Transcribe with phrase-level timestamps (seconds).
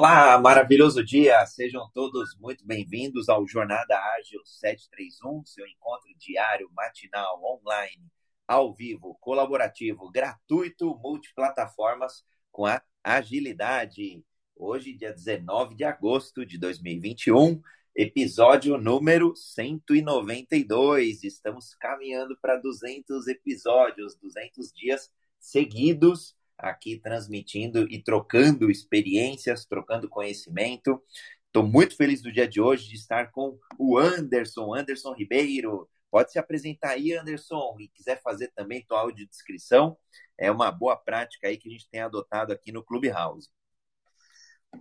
[0.00, 1.44] Olá, maravilhoso dia!
[1.44, 8.06] Sejam todos muito bem-vindos ao Jornada Ágil 731, seu encontro diário, matinal, online,
[8.46, 14.24] ao vivo, colaborativo, gratuito, multiplataformas com a agilidade.
[14.54, 17.60] Hoje, dia 19 de agosto de 2021,
[17.92, 21.24] episódio número 192.
[21.24, 25.10] Estamos caminhando para 200 episódios, 200 dias
[25.40, 31.02] seguidos aqui transmitindo e trocando experiências, trocando conhecimento.
[31.46, 35.88] Estou muito feliz do dia de hoje de estar com o Anderson, Anderson Ribeiro.
[36.10, 39.96] Pode se apresentar aí, Anderson, e quiser fazer também tua audiodescrição.
[40.36, 43.48] É uma boa prática aí que a gente tem adotado aqui no Clubhouse.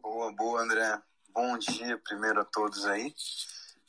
[0.02, 1.02] Boa, boa, André.
[1.34, 3.14] Bom dia primeiro a todos aí.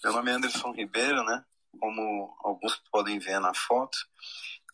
[0.04, 1.44] Meu nome é Anderson Ribeiro, né?
[1.80, 3.96] Como alguns podem ver na foto,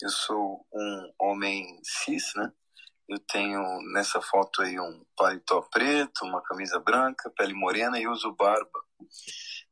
[0.03, 2.53] eu sou um homem cis, né?
[3.09, 8.35] Eu tenho nessa foto aí um paletó preto, uma camisa branca, pele morena e uso
[8.35, 8.83] barba.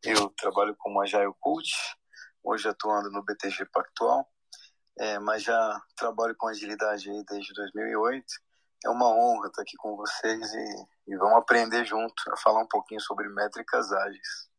[0.03, 1.73] Eu trabalho como Agile Coach,
[2.45, 4.29] hoje atuando no BTG Pactual,
[4.99, 8.27] é, mas já trabalho com agilidade aí desde 2008.
[8.85, 12.69] É uma honra estar aqui com vocês e, e vamos aprender junto a falar um
[12.69, 14.52] pouquinho sobre métricas ágeis.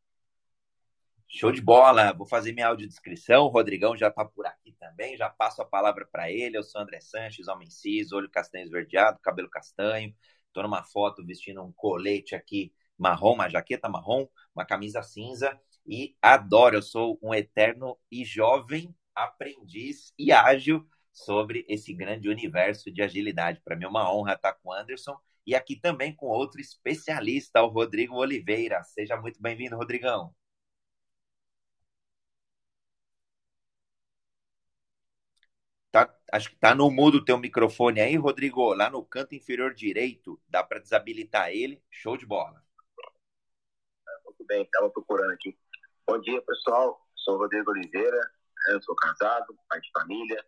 [1.35, 2.13] Show de bola!
[2.13, 3.45] Vou fazer minha audiodescrição.
[3.45, 5.17] O Rodrigão já está por aqui também.
[5.17, 6.55] Já passo a palavra para ele.
[6.55, 10.15] Eu sou André Sanches, homem cis, olho castanho esverdeado, cabelo castanho.
[10.47, 15.59] Estou numa foto vestindo um colete aqui marrom, uma jaqueta marrom, uma camisa cinza.
[15.87, 22.91] E adoro, eu sou um eterno e jovem aprendiz e ágil sobre esse grande universo
[22.91, 23.59] de agilidade.
[23.65, 27.63] Para mim é uma honra estar com o Anderson e aqui também com outro especialista,
[27.63, 28.83] o Rodrigo Oliveira.
[28.83, 30.31] Seja muito bem-vindo, Rodrigão.
[35.93, 40.41] Tá, acho que tá no mudo teu microfone aí, Rodrigo, lá no canto inferior direito.
[40.47, 41.79] Dá para desabilitar ele.
[41.91, 42.59] Show de bola.
[44.25, 45.55] Muito bem, estava procurando aqui.
[46.07, 46.99] Bom dia, pessoal.
[47.15, 48.19] Sou Rodrigo Oliveira.
[48.69, 50.43] Eu sou casado, pai de família.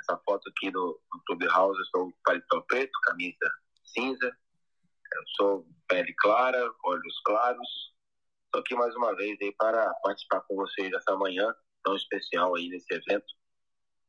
[0.00, 3.50] Essa foto aqui no, no Clubhouse, eu sou paletó preto, camisa
[3.86, 4.26] cinza.
[4.26, 7.94] Eu sou pele clara, olhos claros.
[8.44, 12.68] Estou aqui mais uma vez aí para participar com vocês dessa manhã tão especial aí
[12.68, 13.34] nesse evento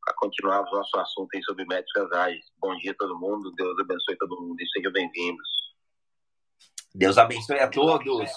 [0.08, 2.46] para continuarmos nosso assunto aí sobre métricas ágeis.
[2.58, 5.50] Bom dia a todo mundo, Deus abençoe todo mundo e sejam bem-vindos.
[6.96, 8.32] Deus abençoe a todos.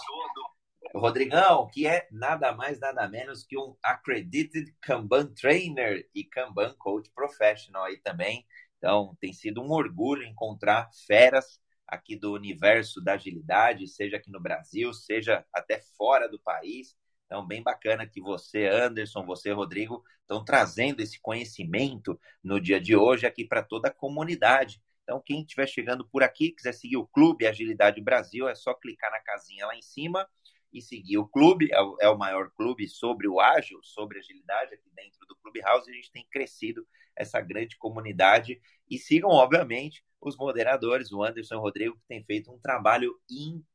[0.92, 7.08] Rodrigão, que é nada mais, nada menos que um Accredited Kanban Trainer e Kanban Coach
[7.14, 8.44] Professional aí também.
[8.78, 14.40] Então, tem sido um orgulho encontrar feras aqui do universo da agilidade, seja aqui no
[14.40, 16.96] Brasil, seja até fora do país.
[17.30, 22.96] Então, bem bacana que você, Anderson, você, Rodrigo, estão trazendo esse conhecimento no dia de
[22.96, 24.82] hoje aqui para toda a comunidade.
[25.04, 29.12] Então, quem estiver chegando por aqui, quiser seguir o Clube Agilidade Brasil, é só clicar
[29.12, 30.28] na casinha lá em cima
[30.72, 31.68] e seguir o clube.
[31.70, 35.88] É o, é maior clube sobre o ágil, sobre agilidade aqui dentro do Clubhouse.
[35.88, 38.60] A gente tem crescido essa grande comunidade.
[38.90, 43.14] E sigam, obviamente, os moderadores, o Anderson e o Rodrigo, que tem feito um trabalho
[43.30, 43.69] incrível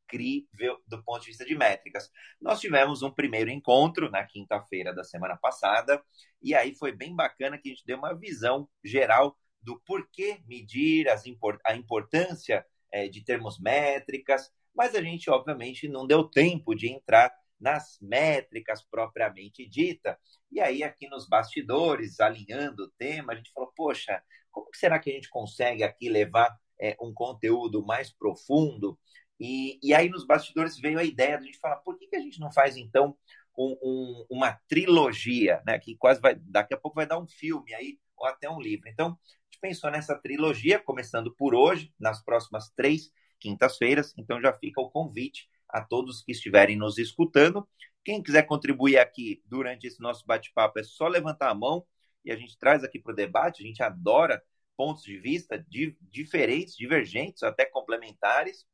[0.87, 2.09] do ponto de vista de métricas.
[2.41, 6.03] Nós tivemos um primeiro encontro na quinta-feira da semana passada,
[6.41, 11.09] e aí foi bem bacana que a gente deu uma visão geral do porquê medir
[11.09, 11.23] as,
[11.65, 17.33] a importância é, de termos métricas, mas a gente, obviamente, não deu tempo de entrar
[17.59, 20.19] nas métricas propriamente dita.
[20.51, 25.09] E aí, aqui nos bastidores, alinhando o tema, a gente falou: poxa, como será que
[25.09, 28.99] a gente consegue aqui levar é, um conteúdo mais profundo?
[29.39, 32.15] E, e aí, nos bastidores, veio a ideia de a gente falar: por que, que
[32.15, 33.17] a gente não faz, então,
[33.57, 35.79] um, um, uma trilogia, né?
[35.79, 38.89] Que quase vai, daqui a pouco vai dar um filme aí, ou até um livro.
[38.89, 44.13] Então, a gente pensou nessa trilogia, começando por hoje, nas próximas três quintas-feiras.
[44.17, 47.67] Então, já fica o convite a todos que estiverem nos escutando.
[48.03, 51.85] Quem quiser contribuir aqui durante esse nosso bate-papo é só levantar a mão
[52.23, 53.63] e a gente traz aqui para o debate.
[53.63, 54.41] A gente adora
[54.77, 58.65] pontos de vista di diferentes, divergentes, até complementares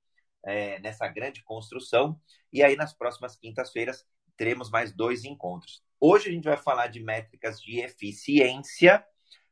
[0.43, 2.19] é, nessa grande construção.
[2.51, 4.05] E aí, nas próximas quintas-feiras,
[4.37, 5.83] teremos mais dois encontros.
[5.99, 9.05] Hoje a gente vai falar de métricas de eficiência.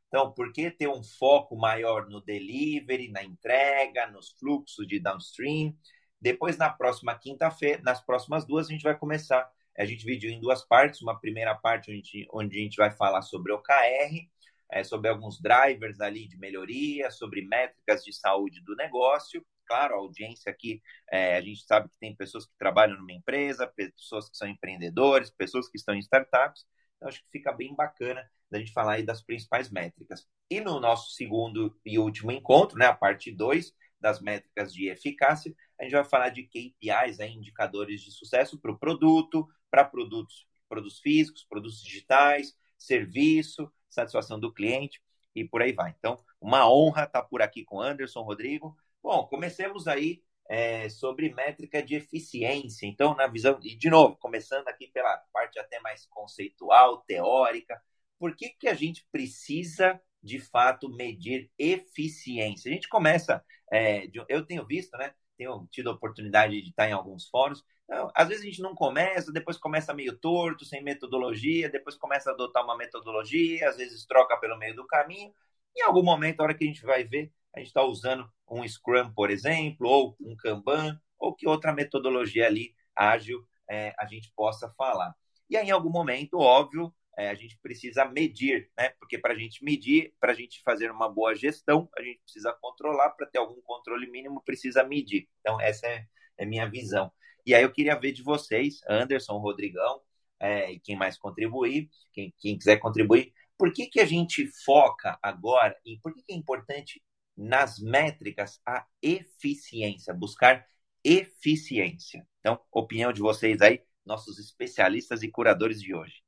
[0.08, 5.76] Então, por que ter um foco maior no delivery, na entrega, nos fluxos de downstream?
[6.20, 9.50] Depois, na próxima quinta-feira, nas próximas duas, a gente vai começar.
[9.78, 11.02] A gente dividiu em duas partes.
[11.02, 14.28] Uma primeira parte onde, onde a gente vai falar sobre OKR,
[14.72, 19.46] é, sobre alguns drivers ali de melhoria, sobre métricas de saúde do negócio.
[19.70, 20.82] Claro, a audiência aqui,
[21.12, 25.30] é, a gente sabe que tem pessoas que trabalham numa empresa, pessoas que são empreendedores,
[25.30, 26.66] pessoas que estão em startups.
[26.98, 30.28] Então, acho que fica bem bacana da gente falar aí das principais métricas.
[30.50, 33.72] E no nosso segundo e último encontro, né, a parte 2
[34.02, 38.72] das métricas de eficácia, a gente vai falar de KPIs, aí, indicadores de sucesso para
[38.72, 45.00] o produto, para produtos, produtos físicos, produtos digitais, serviço, satisfação do cliente
[45.36, 45.94] e por aí vai.
[46.00, 48.76] Então, uma honra estar por aqui com Anderson, Rodrigo.
[49.02, 52.86] Bom, comecemos aí é, sobre métrica de eficiência.
[52.86, 57.82] Então, na visão, e de novo, começando aqui pela parte até mais conceitual, teórica,
[58.18, 62.70] por que, que a gente precisa de fato medir eficiência?
[62.70, 65.14] A gente começa, é, de, eu tenho visto, né?
[65.38, 67.64] Tenho tido a oportunidade de estar em alguns fóruns.
[67.86, 72.30] Então, às vezes a gente não começa, depois começa meio torto, sem metodologia, depois começa
[72.30, 75.34] a adotar uma metodologia, às vezes troca pelo meio do caminho.
[75.76, 78.68] Em algum momento, a hora que a gente vai ver, a gente está usando um
[78.68, 84.32] Scrum, por exemplo, ou um Kanban, ou que outra metodologia ali ágil é, a gente
[84.36, 85.14] possa falar.
[85.50, 88.90] E aí, em algum momento, óbvio, é, a gente precisa medir, né?
[89.00, 92.54] Porque para a gente medir, para a gente fazer uma boa gestão, a gente precisa
[92.62, 95.28] controlar, para ter algum controle mínimo, precisa medir.
[95.42, 96.06] Então, essa é,
[96.38, 97.12] é minha visão.
[97.46, 100.02] E aí eu queria ver de vocês, Anderson, Rodrigão,
[100.40, 105.20] é, e quem mais contribuir, quem, quem quiser contribuir, por que, que a gente foca
[105.22, 107.04] agora e por que, que é importante
[107.40, 110.68] nas métricas a eficiência, buscar
[111.02, 112.28] eficiência.
[112.42, 116.22] Então, opinião de vocês aí, nossos especialistas e curadores de hoje.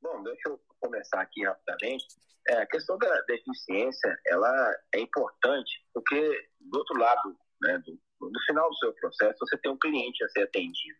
[0.00, 2.06] Bom, deixa eu começar aqui rapidamente.
[2.48, 8.00] É, a questão da, da, eficiência, ela é importante porque, do outro lado, né, do,
[8.20, 10.98] no final do seu processo, você tem um cliente a ser atendido.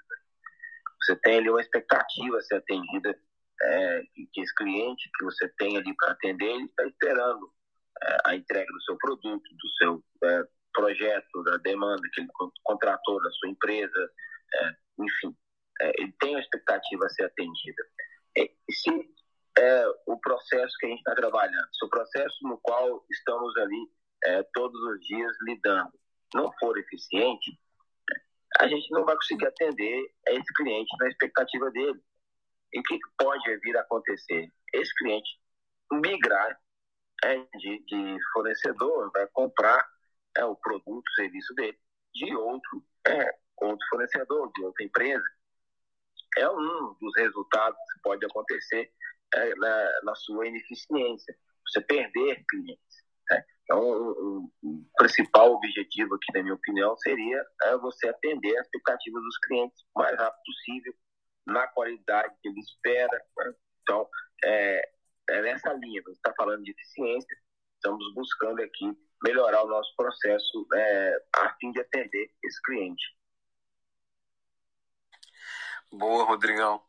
[1.02, 3.18] Você tem ali uma expectativa a ser atendida
[3.64, 4.02] é,
[4.32, 7.52] que esse cliente que você tem ali para atender, ele está esperando
[8.02, 12.28] é, a entrega do seu produto, do seu é, projeto, da demanda que ele
[12.62, 14.10] contratou da sua empresa,
[14.54, 15.36] é, enfim,
[15.80, 17.82] é, ele tem a expectativa a ser atendida.
[18.36, 18.90] E se
[19.58, 23.90] é, o processo que a gente está trabalhando, se o processo no qual estamos ali
[24.54, 25.92] todos os dias lidando
[26.34, 27.58] não for eficiente,
[28.58, 32.00] a gente não vai conseguir atender esse cliente na expectativa dele.
[32.74, 34.52] E o que pode vir a acontecer?
[34.74, 35.30] Esse cliente
[35.92, 36.58] migrar
[37.24, 39.86] é, de, de, fornecedor, vai comprar
[40.36, 41.78] é, o produto, o serviço dele
[42.14, 45.24] de outro, é, outro fornecedor, de outra empresa.
[46.36, 48.92] É um dos resultados que pode acontecer
[49.34, 51.36] é, na, na, sua ineficiência,
[51.66, 53.04] você perder clientes.
[53.30, 53.44] Né?
[53.62, 59.22] Então, o, o, principal objetivo aqui, na minha opinião, seria é, você atender as expectativas
[59.22, 60.94] dos clientes o mais rápido possível,
[61.46, 63.24] na qualidade que ele espera.
[63.38, 63.54] Né?
[63.82, 64.08] Então,
[64.44, 64.92] é,
[65.30, 67.36] é nessa linha, você está falando de eficiência,
[67.76, 73.02] estamos buscando aqui melhorar o nosso processo é, a fim de atender esse cliente.
[75.90, 76.82] Boa, Rodrigão.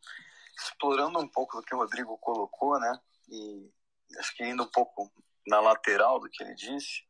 [0.58, 3.00] Explorando um pouco do que o Rodrigo colocou, né?
[3.30, 3.72] E
[4.20, 5.12] acho que indo um pouco
[5.48, 7.04] na lateral do que ele disse,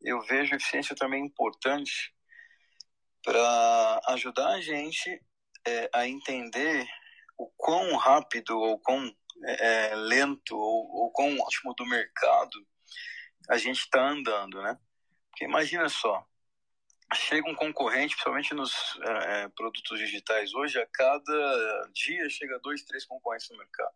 [0.00, 2.14] eu vejo eficiência também importante
[3.22, 5.20] para ajudar a gente
[5.66, 6.86] é, a entender
[7.36, 9.14] o quão rápido ou quão
[9.44, 12.66] é, é, lento ou, ou quão ótimo do mercado
[13.48, 14.78] a gente está andando, né?
[15.30, 16.24] Porque imagina só,
[17.14, 18.72] chega um concorrente, principalmente nos
[19.02, 23.94] é, é, produtos digitais hoje, a cada dia chega dois, três concorrentes no mercado.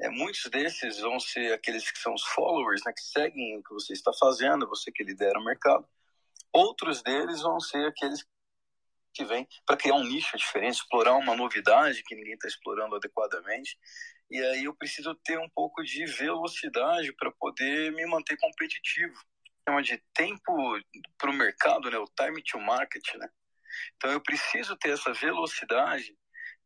[0.00, 3.72] É, muitos desses vão ser aqueles que são os followers, né, que seguem o que
[3.72, 5.86] você está fazendo, você que lidera o mercado.
[6.52, 8.30] Outros deles vão ser aqueles que
[9.24, 13.78] vem para criar um nicho diferente, explorar uma novidade que ninguém está explorando adequadamente.
[14.30, 19.14] E aí eu preciso ter um pouco de velocidade para poder me manter competitivo.
[19.68, 20.80] Chama de tempo
[21.18, 21.98] para o mercado, né?
[21.98, 23.14] o time to market.
[23.14, 23.28] Né?
[23.96, 26.16] Então eu preciso ter essa velocidade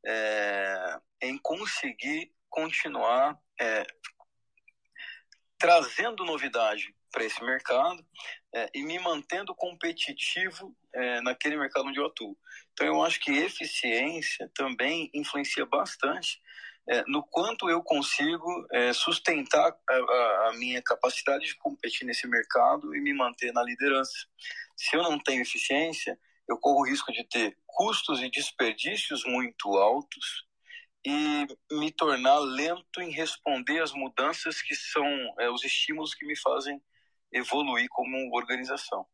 [0.07, 3.87] é, em conseguir continuar é,
[5.59, 8.05] trazendo novidade para esse mercado
[8.55, 12.37] é, e me mantendo competitivo é, naquele mercado onde eu atuo.
[12.73, 16.40] Então, eu acho que eficiência também influencia bastante
[16.88, 22.95] é, no quanto eu consigo é, sustentar a, a, minha capacidade de competir nesse mercado
[22.97, 24.26] e me manter na liderança.
[24.76, 29.69] Se eu não tenho eficiência, eu corro o risco de ter custos e desperdícios muito
[29.76, 30.45] altos
[31.07, 35.07] e me tornar lento em responder às mudanças que são
[35.38, 36.83] é, os estímulos que me fazem
[37.33, 39.07] evoluir como organização.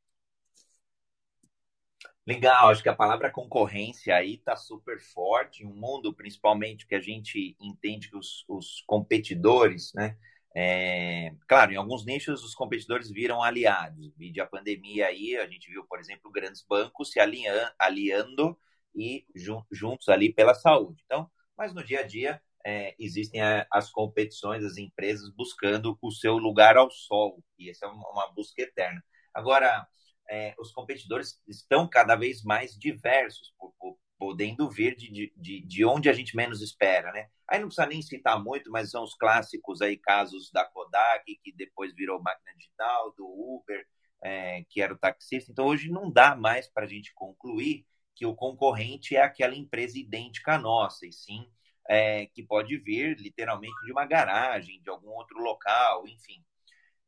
[2.27, 7.01] Legal, acho que a palavra concorrência aí está super forte, um mundo principalmente que a
[7.01, 10.17] gente entende que os, os competidores, né?
[10.59, 14.13] É, claro, em alguns nichos os competidores viram aliados.
[14.17, 18.59] Vide a pandemia aí, a gente viu, por exemplo, grandes bancos se alinhando, aliando
[18.95, 19.25] e
[19.71, 21.03] juntos ali pela saúde.
[21.05, 26.11] Então, mas no dia a dia é, existem a, as competições, as empresas buscando o
[26.11, 29.01] seu lugar ao sol, e essa é uma, uma busca eterna.
[29.33, 29.87] Agora,
[30.29, 35.85] é, os competidores estão cada vez mais diversos, por, por, podendo vir de, de, de
[35.85, 37.29] onde a gente menos espera, né?
[37.49, 41.53] Aí não precisa nem citar muito, mas são os clássicos aí, casos da Kodak, que
[41.53, 43.87] depois virou máquina digital, do Uber,
[44.25, 45.53] é, que era o taxista.
[45.53, 49.97] Então, hoje não dá mais para a gente concluir que o concorrente é aquela empresa
[49.97, 51.49] idêntica à nossa, e sim
[51.89, 56.45] é, que pode vir literalmente de uma garagem, de algum outro local, enfim.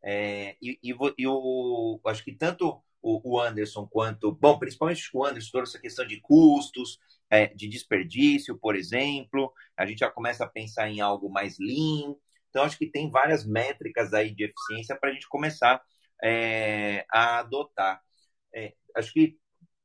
[0.02, 4.32] É, e, e, e eu acho que tanto o, Anderson quanto.
[4.32, 6.98] Bom, principalmente o Anderson, toda essa questão de custos,
[7.30, 9.52] é, de desperdício, por exemplo.
[9.76, 12.14] A gente já começa a pensar em algo mais lean.
[12.50, 15.82] Então, acho que tem várias métricas aí de eficiência para a gente começar
[16.22, 18.00] é, a adotar.
[18.54, 19.36] É, acho que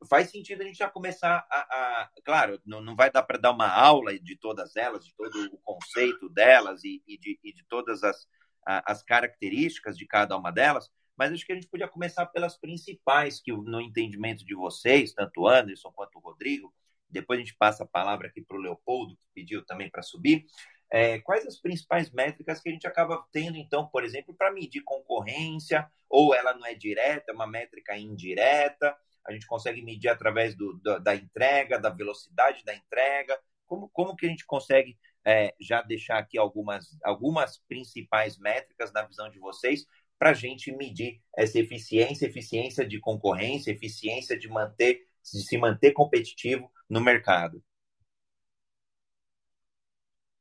[0.09, 1.57] faz sentido a gente já começar a.
[1.59, 5.45] a claro, não, não vai dar para dar uma aula de todas elas, de todo
[5.53, 8.27] o conceito delas e, e, de, e de todas as,
[8.65, 13.39] as características de cada uma delas, mas acho que a gente podia começar pelas principais,
[13.39, 16.73] que no entendimento de vocês, tanto Anderson quanto o Rodrigo,
[17.09, 20.45] depois a gente passa a palavra aqui para o Leopoldo, que pediu também para subir.
[20.91, 24.81] É, quais as principais métricas que a gente acaba tendo, então, por exemplo, para medir
[24.83, 28.95] concorrência, ou ela não é direta, é uma métrica indireta,
[29.25, 34.15] a gente consegue medir através do, do, da entrega, da velocidade da entrega, como, como
[34.15, 39.39] que a gente consegue é, já deixar aqui algumas, algumas principais métricas na visão de
[39.39, 39.85] vocês
[40.19, 45.91] para a gente medir essa eficiência, eficiência de concorrência, eficiência de manter, de se manter
[45.91, 47.63] competitivo no mercado.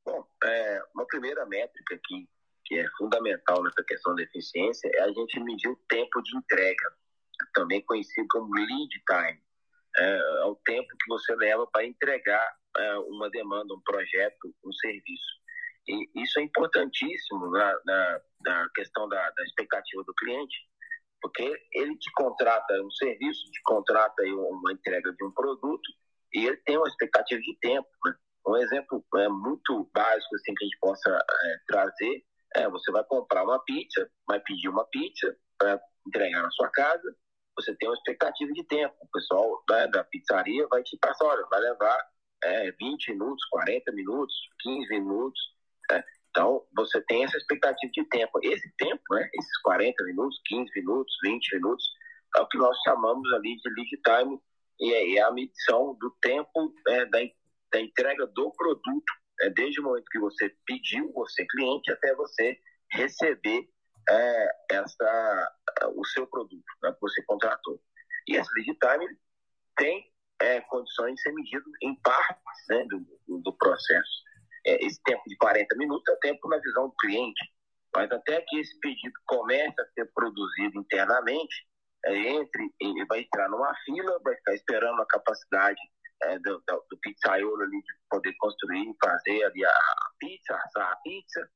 [0.05, 2.29] Bom, é, uma primeira métrica aqui
[2.65, 6.95] que é fundamental nessa questão da eficiência é a gente medir o tempo de entrega,
[7.53, 9.41] também conhecido como lead time.
[9.99, 14.73] É, é o tempo que você leva para entregar é, uma demanda, um projeto, um
[14.73, 15.43] serviço.
[15.89, 20.57] E isso é importantíssimo na, na, na questão da, da, expectativa do cliente,
[21.21, 25.91] porque ele te contrata um serviço, te contrata uma entrega de um produto
[26.33, 27.89] e ele tem uma expectativa de tempo.
[28.05, 28.15] Né?
[28.47, 33.05] Um exemplo é, muito básico assim, que a gente possa é, trazer é você vai
[33.05, 37.17] comprar uma pizza, vai pedir uma pizza para entregar na sua casa,
[37.57, 38.95] você tem uma expectativa de tempo.
[39.01, 41.99] O pessoal da pizzaria vai te passar, olha, vai levar
[42.45, 45.41] é, 20 minutos, 40 minutos, 15 minutos
[45.91, 46.03] né?
[46.31, 48.39] Então, você tem essa expectativa de tempo.
[48.43, 51.85] Esse tempo, né, esses 40 minutos, 15 minutos, 20 minutos,
[52.37, 54.41] é o que nós chamamos ali de lead time,
[54.81, 57.19] e é a medição do tempo né, da,
[57.73, 62.59] da entrega do produto, né, desde o momento que você pediu, você cliente, até você
[62.93, 63.69] receber
[64.09, 65.53] é, essa,
[65.95, 67.81] o seu produto né, que você contratou.
[68.29, 69.19] E esse lead time
[69.77, 74.23] tem é, condições de ser medido em partes né, do, do processo
[74.67, 77.53] é, esse tempo de 40 minutos é o tempo na visão do cliente.
[77.95, 81.67] Mas até que esse pedido comece a ser produzido internamente,
[82.07, 85.81] é, entre, ele vai entrar numa fila, vai ficar esperando a capacidade
[86.23, 89.75] é, do, do, do, pizzaiolo ali de poder construir fazer ali a,
[90.19, 91.49] pizza, assar a pizza.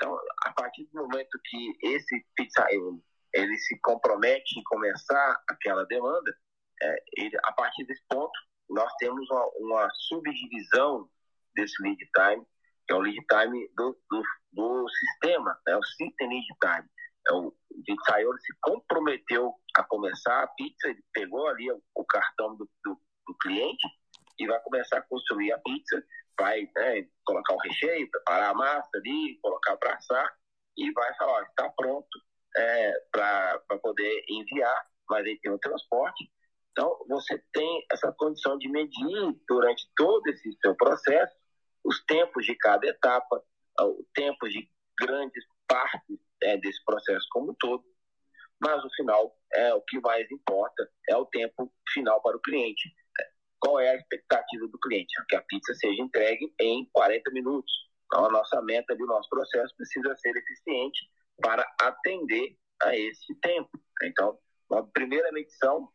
[0.00, 3.02] Então, a partir do momento que esse pizzaiolo
[3.34, 6.34] ele se compromete em começar aquela demanda,
[6.82, 8.32] é, ele, a partir desse ponto,
[8.70, 11.06] nós temos uma, uma subdivisão
[11.54, 12.46] desse lead time,
[12.86, 16.88] que é o lead time do, do, do sistema, é o system lead time.
[17.28, 17.54] É o
[17.84, 22.98] pizzaiolo se comprometeu a começar a pizza, ele pegou ali o, o cartão do, do,
[23.26, 23.86] do, cliente
[24.38, 26.02] e vai começar a construir a pizza,
[26.40, 30.34] vai né, colocar o recheio, preparar a massa ali, colocar para assar
[30.76, 32.08] e vai falar, está pronto
[32.56, 36.30] é, para poder enviar, mas aí tem o transporte.
[36.72, 41.36] Então, você tem essa condição de medir durante todo esse seu processo
[41.84, 43.42] os tempos de cada etapa,
[43.80, 44.68] o tempo de
[44.98, 47.84] grandes partes é, desse processo como um todo,
[48.60, 52.94] mas no final é o que mais importa é o tempo final para o cliente.
[53.60, 55.12] Qual é a expectativa do cliente?
[55.28, 57.72] Que a pizza seja entregue em 40 minutos.
[58.06, 61.08] Então a nossa meta do nosso processo precisa ser eficiente
[61.40, 63.70] para atender a esse tempo.
[64.02, 64.38] Então,
[64.72, 65.88] a primeira medição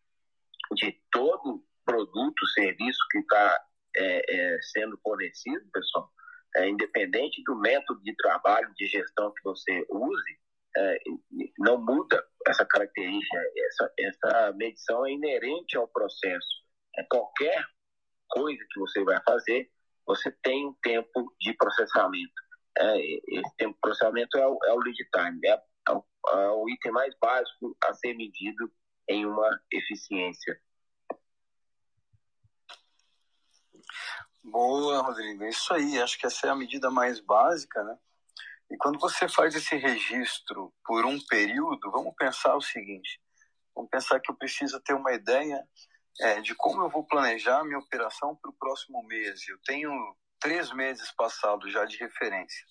[0.75, 3.59] de todo produto, serviço que está
[3.95, 6.09] é, é, sendo fornecido, pessoal,
[6.57, 10.39] é, independente do método de trabalho, de gestão que você use,
[10.77, 10.99] é,
[11.59, 13.37] não muda essa característica.
[13.67, 16.64] Essa, essa medição é inerente ao processo.
[16.97, 17.65] É, qualquer
[18.27, 19.69] coisa que você vai fazer,
[20.05, 22.33] você tem um tempo de processamento.
[22.77, 26.49] É, esse tempo de processamento é o, é o lead time, é, é, o, é
[26.51, 28.71] o item mais básico a ser medido
[29.07, 30.59] em uma eficiência.
[34.43, 35.43] Boa, Rodrigo.
[35.43, 35.99] É isso aí.
[35.99, 37.97] Acho que essa é a medida mais básica, né?
[38.69, 43.19] E quando você faz esse registro por um período, vamos pensar o seguinte:
[43.75, 45.61] Vamos pensar que eu preciso ter uma ideia
[46.21, 49.47] é, de como eu vou planejar minha operação para o próximo mês.
[49.47, 49.91] Eu tenho
[50.39, 52.65] três meses passados já de referência.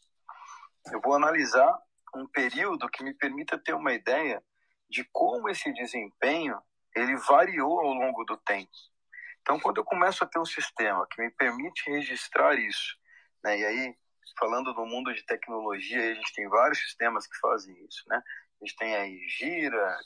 [0.92, 1.78] Eu vou analisar
[2.14, 4.42] um período que me permita ter uma ideia
[4.88, 6.60] de como esse desempenho
[6.94, 8.70] ele variou ao longo do tempo.
[9.40, 12.96] Então, quando eu começo a ter um sistema que me permite registrar isso,
[13.42, 13.96] né, e aí,
[14.38, 18.22] falando do mundo de tecnologia, a gente tem vários sistemas que fazem isso, né?
[18.60, 19.98] A gente tem aí Gira,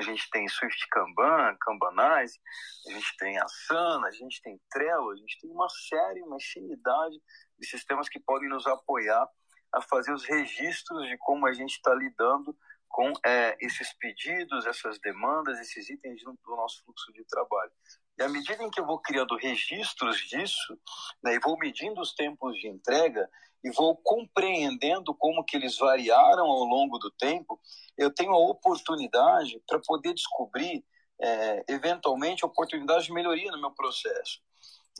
[0.00, 2.40] a gente tem Swift Kanban, Kanbanize,
[2.88, 7.20] a gente tem Asana, a gente tem Trello, a gente tem uma série, uma infinidade
[7.58, 9.28] de sistemas que podem nos apoiar
[9.72, 12.56] a fazer os registros de como a gente está lidando
[12.88, 17.70] com é, esses pedidos, essas demandas, esses itens do nosso fluxo de trabalho.
[18.18, 20.80] E à medida em que eu vou criando registros disso,
[21.22, 23.28] né, e vou medindo os tempos de entrega,
[23.62, 27.60] e vou compreendendo como que eles variaram ao longo do tempo,
[27.96, 30.84] eu tenho a oportunidade para poder descobrir,
[31.20, 34.40] é, eventualmente, oportunidades de melhoria no meu processo.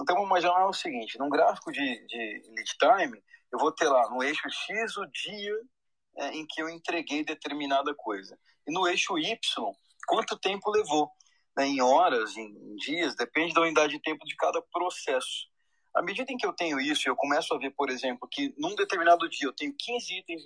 [0.00, 4.08] Então, vamos imaginar o seguinte, num gráfico de, de lead time, eu vou ter lá
[4.10, 5.56] no eixo X o dia
[6.16, 8.38] é, em que eu entreguei determinada coisa.
[8.66, 9.38] E no eixo Y,
[10.06, 11.10] quanto tempo levou?
[11.56, 15.48] Né, em horas, em dias, depende da unidade de tempo de cada processo.
[15.94, 18.74] À medida em que eu tenho isso, eu começo a ver, por exemplo, que num
[18.74, 20.42] determinado dia eu tenho 15 itens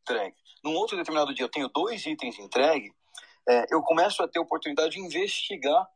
[0.00, 2.92] entregues, num outro determinado dia eu tenho dois itens entregues,
[3.48, 5.86] é, eu começo a ter oportunidade de investigar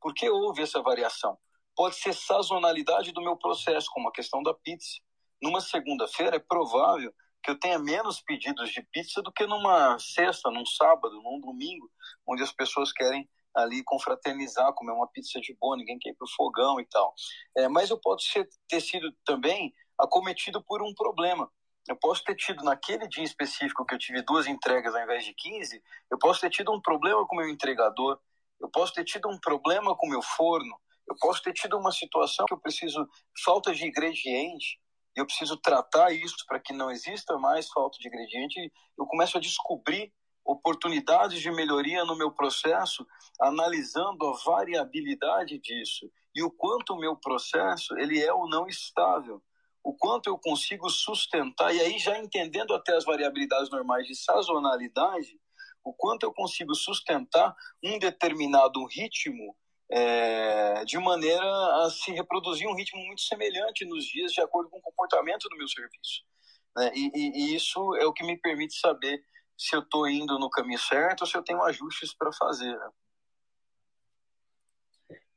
[0.00, 1.36] por que houve essa variação.
[1.74, 5.00] Pode ser sazonalidade do meu processo, como a questão da pizza.
[5.42, 7.12] Numa segunda-feira é provável
[7.42, 11.90] que eu tenha menos pedidos de pizza do que numa sexta, num sábado, num domingo,
[12.26, 16.28] onde as pessoas querem ali confraternizar, comer uma pizza de boa, ninguém quer ir pro
[16.36, 17.14] fogão e tal.
[17.56, 18.24] É, mas eu posso
[18.68, 21.50] ter sido também acometido por um problema.
[21.88, 25.34] Eu posso ter tido, naquele dia específico que eu tive duas entregas ao invés de
[25.34, 28.18] 15, eu posso ter tido um problema com o meu entregador,
[28.60, 30.78] eu posso ter tido um problema com o meu forno,
[31.08, 33.08] eu posso ter tido uma situação que eu preciso,
[33.44, 34.78] falta de ingrediente,
[35.16, 38.72] eu preciso tratar isso para que não exista mais falta de ingrediente.
[38.96, 40.12] Eu começo a descobrir
[40.50, 43.06] oportunidades de melhoria no meu processo,
[43.40, 49.42] analisando a variabilidade disso e o quanto o meu processo ele é ou não estável,
[49.82, 55.38] o quanto eu consigo sustentar e aí já entendendo até as variabilidades normais de sazonalidade,
[55.84, 59.56] o quanto eu consigo sustentar um determinado ritmo
[59.90, 61.44] é, de maneira
[61.84, 65.56] a se reproduzir um ritmo muito semelhante nos dias de acordo com o comportamento do
[65.56, 66.22] meu serviço.
[66.76, 66.92] Né?
[66.94, 69.20] E, e, e, isso é o que me permite saber
[69.60, 72.74] se eu estou indo no caminho certo ou se eu tenho ajustes para fazer.
[72.78, 72.88] Né?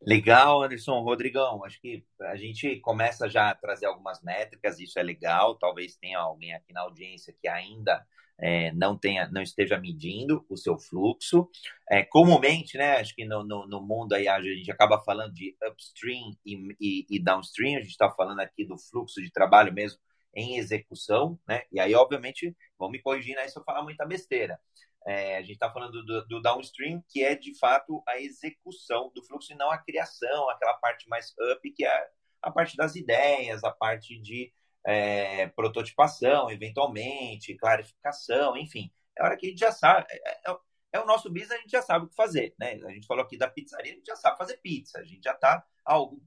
[0.01, 1.65] Legal, Anderson, Rodrigão.
[1.65, 5.55] Acho que a gente começa já a trazer algumas métricas, isso é legal.
[5.55, 8.01] Talvez tenha alguém aqui na audiência que ainda
[8.39, 11.49] é, não tenha, não esteja medindo o seu fluxo.
[11.89, 13.01] É, comumente, né?
[13.01, 17.05] Acho que no, no, no, mundo aí a gente acaba falando de upstream e, e,
[17.09, 17.75] e downstream.
[17.75, 19.99] A gente está falando aqui do fluxo de trabalho mesmo
[20.35, 21.63] em execução, né?
[21.71, 24.59] E aí, obviamente, vão me corrigir aí se eu falar muita besteira.
[25.05, 29.23] É, a gente está falando do, do, downstream, que é de fato a execução do
[29.23, 32.09] fluxo e não a criação, aquela parte mais up, que é
[32.41, 34.51] a parte das ideias, a parte de
[34.85, 38.91] é, prototipação, eventualmente, clarificação, enfim.
[39.17, 40.05] É hora que a gente já sabe.
[40.09, 40.57] É, é,
[40.93, 42.79] é, o nosso business, a gente já sabe o que fazer, né?
[42.85, 44.99] A gente falou aqui da pizzaria, a gente já sabe fazer pizza.
[44.99, 45.65] A gente já está,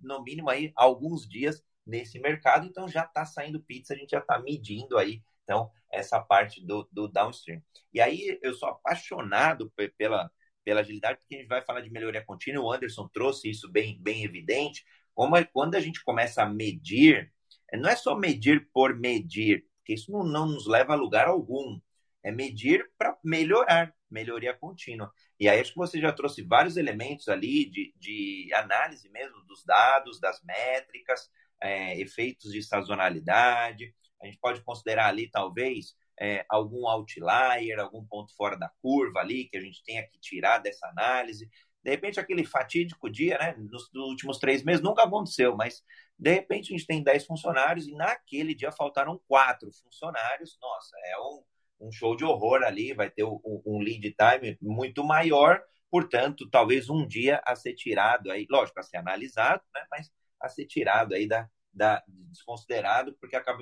[0.03, 4.19] no mínimo, aí, alguns dias nesse mercado, então já está saindo pizza, a gente já
[4.19, 7.63] está medindo aí, então, essa parte do, do downstream.
[7.93, 10.31] E aí, eu sou apaixonado pela,
[10.65, 13.97] pela agilidade, porque a gente vai falar de melhoria contínua, o Anderson trouxe isso bem,
[14.01, 17.33] bem evidente, como é, quando a gente começa a medir
[17.75, 21.81] não é só medir por medir, porque isso não, não nos leva a lugar algum.
[22.23, 25.13] É medir para melhorar, melhoria contínua.
[25.39, 29.65] E aí acho que você já trouxe vários elementos ali de, de análise mesmo dos
[29.65, 31.31] dados, das métricas,
[31.63, 33.95] é, efeitos de sazonalidade.
[34.23, 39.45] A gente pode considerar ali, talvez, é, algum outlier, algum ponto fora da curva ali
[39.49, 41.49] que a gente tenha que tirar dessa análise.
[41.83, 43.55] De repente, aquele fatídico dia, né?
[43.59, 45.85] Nos, nos últimos três meses nunca aconteceu, mas
[46.19, 50.59] de repente a gente tem 10 funcionários e naquele dia faltaram quatro funcionários.
[50.61, 51.45] Nossa, é um,
[51.81, 56.89] um show de horror ali, vai ter um, um lead time muito maior, portanto, talvez
[56.89, 59.87] um dia a ser tirado aí, lógico, a ser analisado, né?
[59.91, 60.11] Mas
[60.47, 63.59] a ser tirado aí da, da desconsiderado, porque acaba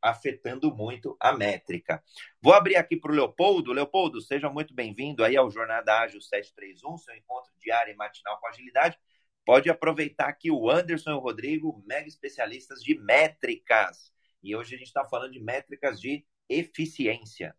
[0.00, 2.02] afetando muito a métrica.
[2.40, 3.72] Vou abrir aqui para o Leopoldo.
[3.72, 8.48] Leopoldo, seja muito bem-vindo aí ao Jornada Ágil 731, seu encontro diário e matinal com
[8.48, 8.98] agilidade.
[9.44, 14.12] Pode aproveitar aqui o Anderson e o Rodrigo, mega especialistas de métricas.
[14.42, 17.54] E hoje a gente está falando de métricas de eficiência.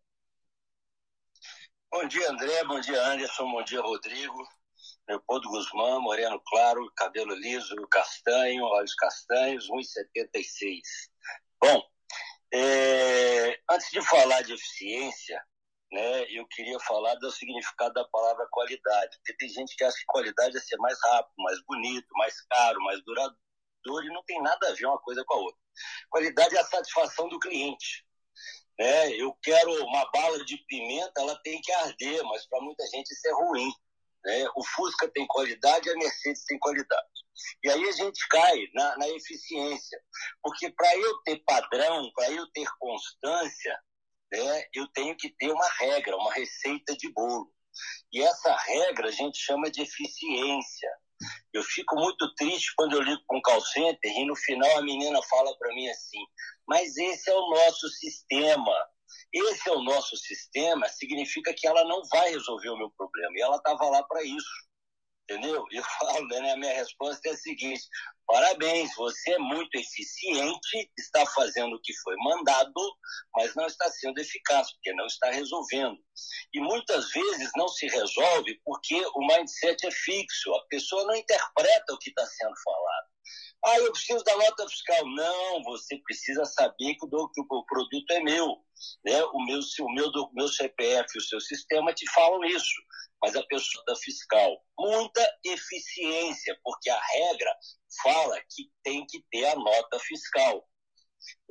[1.90, 2.64] Bom dia, André.
[2.64, 3.50] Bom dia, Anderson.
[3.50, 4.57] Bom dia, Rodrigo.
[5.08, 10.82] Leopoldo Guzmán, moreno claro, cabelo liso, castanho, olhos castanhos, 1,76.
[11.60, 11.82] Bom,
[12.52, 15.42] é, antes de falar de eficiência,
[15.90, 19.16] né, eu queria falar do significado da palavra qualidade.
[19.16, 22.78] Porque tem gente que acha que qualidade é ser mais rápido, mais bonito, mais caro,
[22.82, 25.60] mais duradouro, e não tem nada a ver uma coisa com a outra.
[26.10, 28.04] Qualidade é a satisfação do cliente.
[28.78, 29.12] Né?
[29.12, 33.26] Eu quero uma bala de pimenta, ela tem que arder, mas para muita gente isso
[33.26, 33.72] é ruim.
[34.24, 34.48] Né?
[34.56, 37.08] O Fusca tem qualidade, a Mercedes tem qualidade.
[37.62, 40.00] E aí a gente cai na, na eficiência.
[40.42, 43.78] Porque para eu ter padrão, para eu ter constância,
[44.32, 47.50] né, eu tenho que ter uma regra, uma receita de bolo.
[48.12, 50.90] E essa regra a gente chama de eficiência.
[51.52, 54.82] Eu fico muito triste quando eu ligo com um call center e no final a
[54.82, 56.24] menina fala para mim assim:
[56.66, 58.72] mas esse é o nosso sistema.
[59.32, 63.32] Esse é o nosso sistema, significa que ela não vai resolver o meu problema.
[63.36, 64.68] E ela estava lá para isso
[65.28, 65.64] entendeu?
[65.70, 66.52] Eu falo, né?
[66.52, 67.82] A minha resposta é a seguinte:
[68.26, 72.96] parabéns, você é muito eficiente, está fazendo o que foi mandado,
[73.36, 75.98] mas não está sendo eficaz, porque não está resolvendo.
[76.54, 81.92] E muitas vezes não se resolve porque o mindset é fixo, a pessoa não interpreta
[81.92, 83.07] o que está sendo falado.
[83.64, 85.04] Ah, eu preciso da nota fiscal.
[85.06, 88.56] Não, você precisa saber que o, que o produto é meu.
[89.04, 89.22] Né?
[89.24, 92.82] O, meu, o meu, o meu CPF o seu sistema te falam isso
[93.22, 94.64] mas a pessoa da fiscal.
[94.78, 97.54] Muita eficiência, porque a regra
[98.02, 100.66] fala que tem que ter a nota fiscal.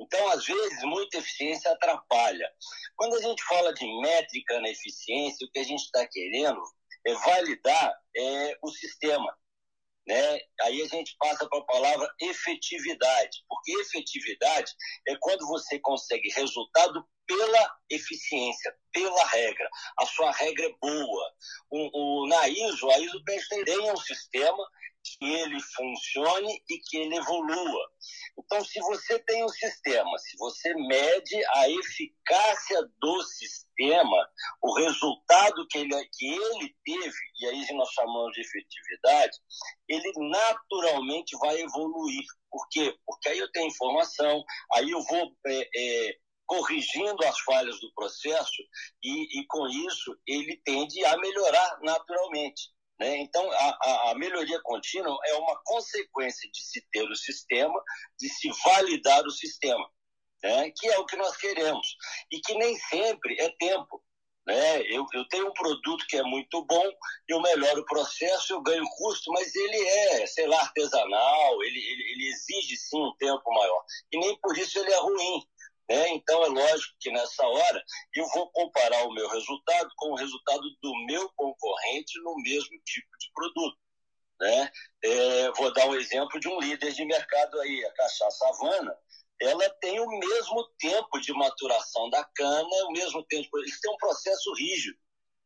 [0.00, 2.50] Então, às vezes, muita eficiência atrapalha.
[2.96, 6.62] Quando a gente fala de métrica na eficiência, o que a gente está querendo
[7.06, 9.36] é validar é, o sistema.
[10.08, 10.40] Né?
[10.62, 14.72] Aí a gente passa para a palavra efetividade, porque efetividade
[15.06, 19.68] é quando você consegue resultado pela eficiência, pela regra.
[19.98, 21.32] A sua regra é boa.
[21.70, 23.38] O, o, na ISO, a ISO tem
[23.80, 24.66] um sistema
[25.18, 27.90] que ele funcione e que ele evolua.
[28.38, 34.28] Então, se você tem um sistema, se você mede a eficácia do sistema,
[34.62, 39.36] o resultado que ele, que ele teve, e aí nós chamamos de efetividade,
[39.88, 42.24] ele naturalmente vai evoluir.
[42.50, 42.94] Por quê?
[43.04, 44.42] Porque aí eu tenho informação,
[44.74, 48.62] aí eu vou é, é, corrigindo as falhas do processo
[49.02, 52.70] e, e, com isso ele tende a melhorar naturalmente.
[52.98, 53.18] Né?
[53.18, 57.80] Então, a, a, a, melhoria contínua é uma consequência de se ter o sistema,
[58.18, 59.88] de se validar o sistema,
[60.42, 60.70] né?
[60.76, 61.86] que é o que nós queremos.
[62.32, 64.02] E que nem sempre é tempo.
[64.48, 64.80] Né?
[64.90, 66.90] Eu, eu tenho um produto que é muito bom,
[67.28, 72.12] eu melhoro o processo, eu ganho custo, mas ele é, sei lá, artesanal, ele, ele,
[72.12, 73.84] ele exige sim um tempo maior.
[74.10, 75.46] E nem por isso ele é ruim.
[75.88, 76.10] Né?
[76.10, 80.62] Então, é lógico que nessa hora eu vou comparar o meu resultado com o resultado
[80.82, 83.78] do meu concorrente no mesmo tipo de produto.
[84.40, 84.70] Né?
[85.02, 88.94] É, vou dar um exemplo de um líder de mercado aí, a Cachaça Havana.
[89.40, 93.58] Ela tem o mesmo tempo de maturação da cana, o mesmo tempo.
[93.58, 94.98] Eles têm um processo rígido.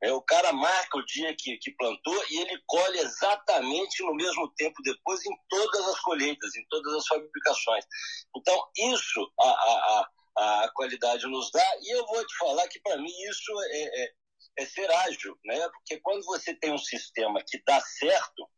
[0.03, 4.53] É, o cara marca o dia que, que plantou e ele colhe exatamente no mesmo
[4.57, 7.85] tempo depois em todas as colheitas, em todas as fabricações.
[8.37, 10.11] Então, isso, a, a, a
[10.75, 11.67] qualidade nos dá.
[11.81, 14.13] E eu vou te falar que, para mim, isso é, é,
[14.61, 15.69] é ser ágil, né?
[15.69, 18.49] Porque quando você tem um sistema que dá certo,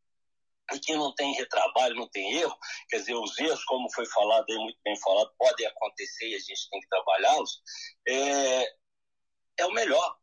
[0.73, 2.57] e que não tem retrabalho, não tem erro,
[2.89, 6.39] quer dizer, os erros, como foi falado aí, muito bem falado, podem acontecer e a
[6.39, 7.63] gente tem que trabalhá-los,
[8.09, 8.65] é,
[9.59, 10.17] é o melhor,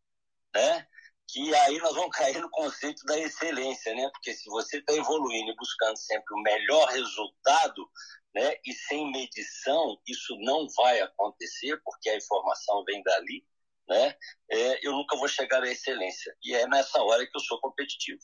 [0.56, 0.88] né?
[1.28, 4.10] Que aí nós vamos cair no conceito da excelência, né?
[4.12, 7.90] Porque se você está evoluindo e buscando sempre o melhor resultado,
[8.34, 8.56] né?
[8.66, 13.46] E sem medição isso não vai acontecer porque a informação vem dali,
[13.88, 14.16] né?
[14.50, 18.22] É, eu nunca vou chegar à excelência e é nessa hora que eu sou competitivo.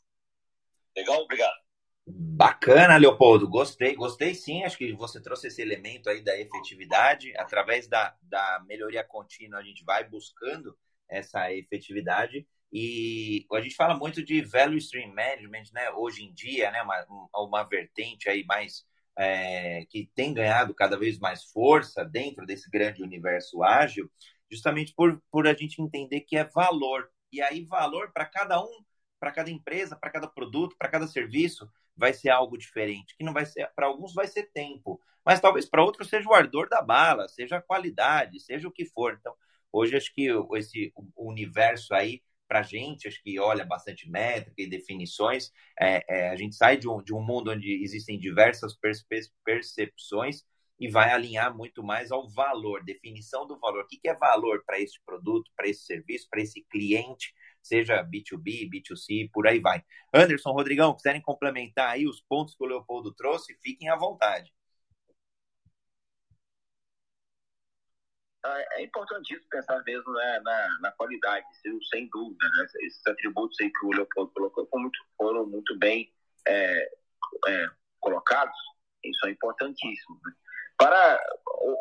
[0.95, 1.67] Legal, obrigado.
[2.09, 3.49] Bacana, Leopoldo.
[3.49, 4.63] Gostei, gostei sim.
[4.63, 7.35] Acho que você trouxe esse elemento aí da efetividade.
[7.37, 10.77] Através da, da melhoria contínua, a gente vai buscando
[11.09, 12.47] essa efetividade.
[12.71, 15.91] E a gente fala muito de value stream management, né?
[15.91, 16.81] Hoje em dia, né?
[16.81, 18.85] Uma, uma vertente aí mais
[19.17, 24.09] é, que tem ganhado cada vez mais força dentro desse grande universo ágil,
[24.49, 27.09] justamente por, por a gente entender que é valor.
[27.31, 28.85] E aí, valor para cada um,
[29.19, 33.15] para cada empresa, para cada produto, para cada serviço, vai ser algo diferente.
[33.17, 36.33] Que não vai ser, para alguns vai ser tempo, mas talvez para outros seja o
[36.33, 39.17] ardor da bala, seja a qualidade, seja o que for.
[39.19, 39.33] Então,
[39.71, 44.69] hoje acho que esse universo aí para a gente, acho que olha bastante métrica e
[44.69, 45.51] definições.
[45.79, 48.75] É, é, a gente sai de um, de um mundo onde existem diversas
[49.43, 50.43] percepções
[50.79, 53.83] e vai alinhar muito mais ao valor, definição do valor.
[53.83, 57.33] O que, que é valor para esse produto, para esse serviço, para esse cliente?
[57.67, 59.83] seja B2B, B2C, por aí vai.
[60.13, 64.51] Anderson, Rodrigão, quiserem complementar aí os pontos que o Leopoldo trouxe, fiquem à vontade.
[68.55, 71.45] É, é importantíssimo pensar mesmo né, na, na, qualidade,
[71.89, 72.45] sem dúvida.
[72.45, 72.65] Né?
[72.81, 76.11] Esses atributos aí que o Leopoldo colocou foram muito, foram muito bem
[76.47, 76.91] é,
[77.47, 77.67] é,
[77.99, 78.57] colocados,
[79.03, 80.19] isso é importantíssimo.
[80.25, 80.33] Né?
[80.77, 81.19] Para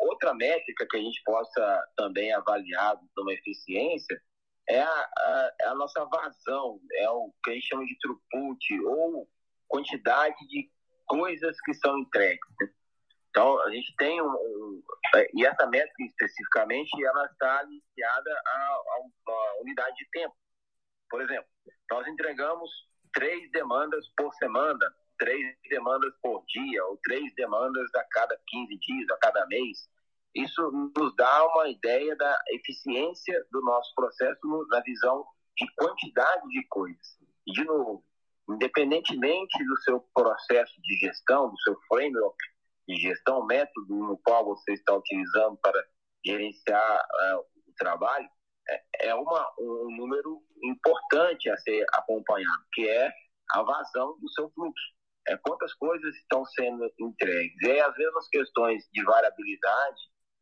[0.01, 4.19] outra métrica que a gente possa também avaliar numa eficiência
[4.67, 8.79] é a, a, é a, nossa vazão, é o que a gente chama de throughput,
[8.85, 9.29] ou
[9.67, 10.69] quantidade de
[11.05, 12.41] coisas que são entregues.
[13.37, 14.83] Então, a gente tem um, um,
[15.35, 20.33] E essa métrica especificamente, ela está associada a, a uma unidade de tempo.
[21.07, 21.45] Por exemplo,
[21.91, 22.71] nós entregamos
[23.13, 29.09] três demandas por semana, três demandas por dia, ou três demandas a cada 15 dias,
[29.11, 29.87] a cada mês.
[30.33, 35.23] Isso nos dá uma ideia da eficiência do nosso processo na visão
[35.55, 37.19] de quantidade de coisas.
[37.45, 38.03] E, de novo,
[38.49, 42.56] independentemente do seu processo de gestão, do seu framework
[42.87, 45.83] de gestão, método no qual você está utilizando para
[46.25, 48.27] gerenciar uh, o trabalho,
[48.69, 53.11] é, é uma, um número importante a ser acompanhado, que é
[53.51, 54.97] a vazão do seu fluxo.
[55.27, 57.61] É, quantas coisas estão sendo entregues.
[57.61, 59.99] E aí, as mesmas questões de variabilidade,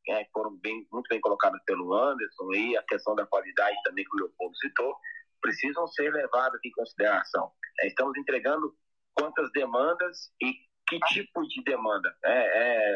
[0.10, 4.06] é, que foram bem, muito bem colocadas pelo Anderson, e a questão da qualidade também
[4.06, 4.96] que o Leopoldo citou,
[5.42, 7.52] precisam ser levadas em consideração.
[7.82, 8.76] É, estamos entregando
[9.16, 10.54] quantas demandas e
[10.88, 12.16] que tipo de demanda?
[12.24, 12.96] É, é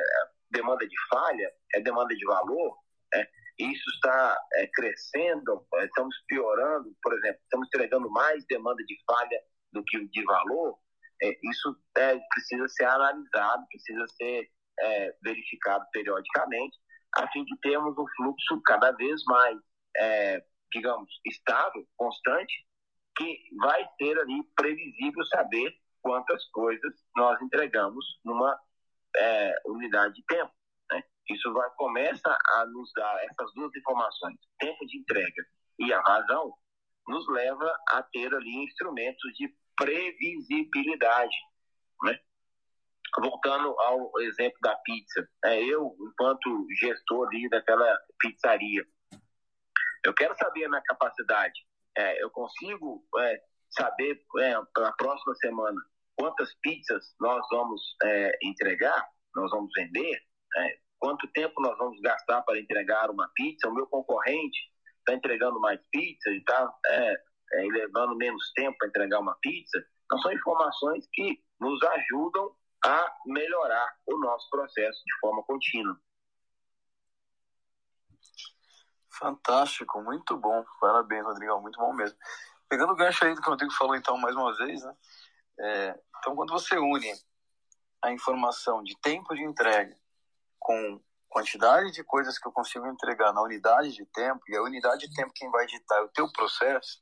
[0.52, 1.52] demanda de falha?
[1.74, 2.78] É demanda de valor?
[3.14, 3.28] É,
[3.60, 5.66] isso está é, crescendo?
[5.76, 6.96] É, estamos piorando?
[7.02, 10.78] Por exemplo, estamos entregando mais demanda de falha do que de valor?
[11.22, 14.50] É, isso é, precisa ser analisado, precisa ser
[15.22, 16.78] verificado periodicamente,
[17.18, 19.58] a fim de termos um fluxo cada vez mais,
[20.72, 22.66] digamos, estável, constante,
[23.18, 28.58] que vai ser ali previsível saber quantas coisas nós entregamos numa
[29.16, 30.52] é, unidade de tempo.
[30.92, 31.04] Né?
[31.30, 35.44] Isso vai começa a nos dar essas duas informações, tempo de entrega
[35.80, 36.54] e a razão,
[37.08, 41.36] nos leva a ter ali instrumentos de previsibilidade,
[42.04, 42.20] né?
[43.20, 48.86] Voltando ao exemplo da pizza, é, eu, enquanto gestor ali daquela pizzaria,
[50.06, 51.60] eu quero saber a minha capacidade.
[51.98, 54.54] É, eu consigo é, saber é,
[54.98, 55.80] próxima semana
[56.16, 60.22] quantas pizzas nós vamos é, entregar, nós vamos vender,
[60.58, 64.60] é, quanto tempo nós vamos gastar para entregar uma pizza, o meu concorrente
[65.00, 67.14] está entregando mais pizza e está é,
[67.54, 69.84] é, levando menos tempo para entregar uma pizza.
[70.06, 72.54] Então, são informações que nos ajudam
[72.84, 76.00] a melhorar o nosso processo de forma contínua.
[79.20, 80.64] Fantástico, muito bom.
[80.80, 82.18] Parabéns, Rodrigo, muito bom mesmo.
[82.70, 84.96] Pegando o gancho aí do que o Rodrigo falou, então, mais uma vez, né?
[85.60, 87.12] É, então, quando você une
[88.02, 89.96] a informação de tempo de entrega
[90.60, 95.08] com quantidade de coisas que eu consigo entregar na unidade de tempo, e a unidade
[95.08, 97.02] de tempo quem vai ditar é o teu processo,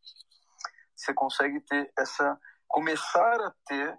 [0.95, 3.97] você consegue ter essa começar a ter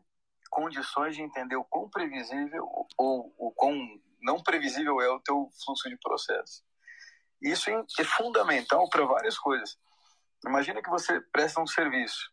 [0.51, 3.75] condições de entender o quão previsível ou o quão
[4.21, 6.63] não previsível é o teu fluxo de processo.
[7.41, 9.79] Isso é fundamental para várias coisas.
[10.47, 12.33] Imagina que você presta um serviço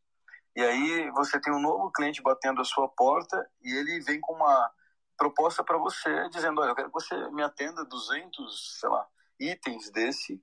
[0.55, 4.33] e aí você tem um novo cliente batendo a sua porta e ele vem com
[4.33, 4.71] uma
[5.17, 9.05] proposta para você dizendo, olha, eu quero que você me atenda 200, sei lá,
[9.39, 10.41] itens desse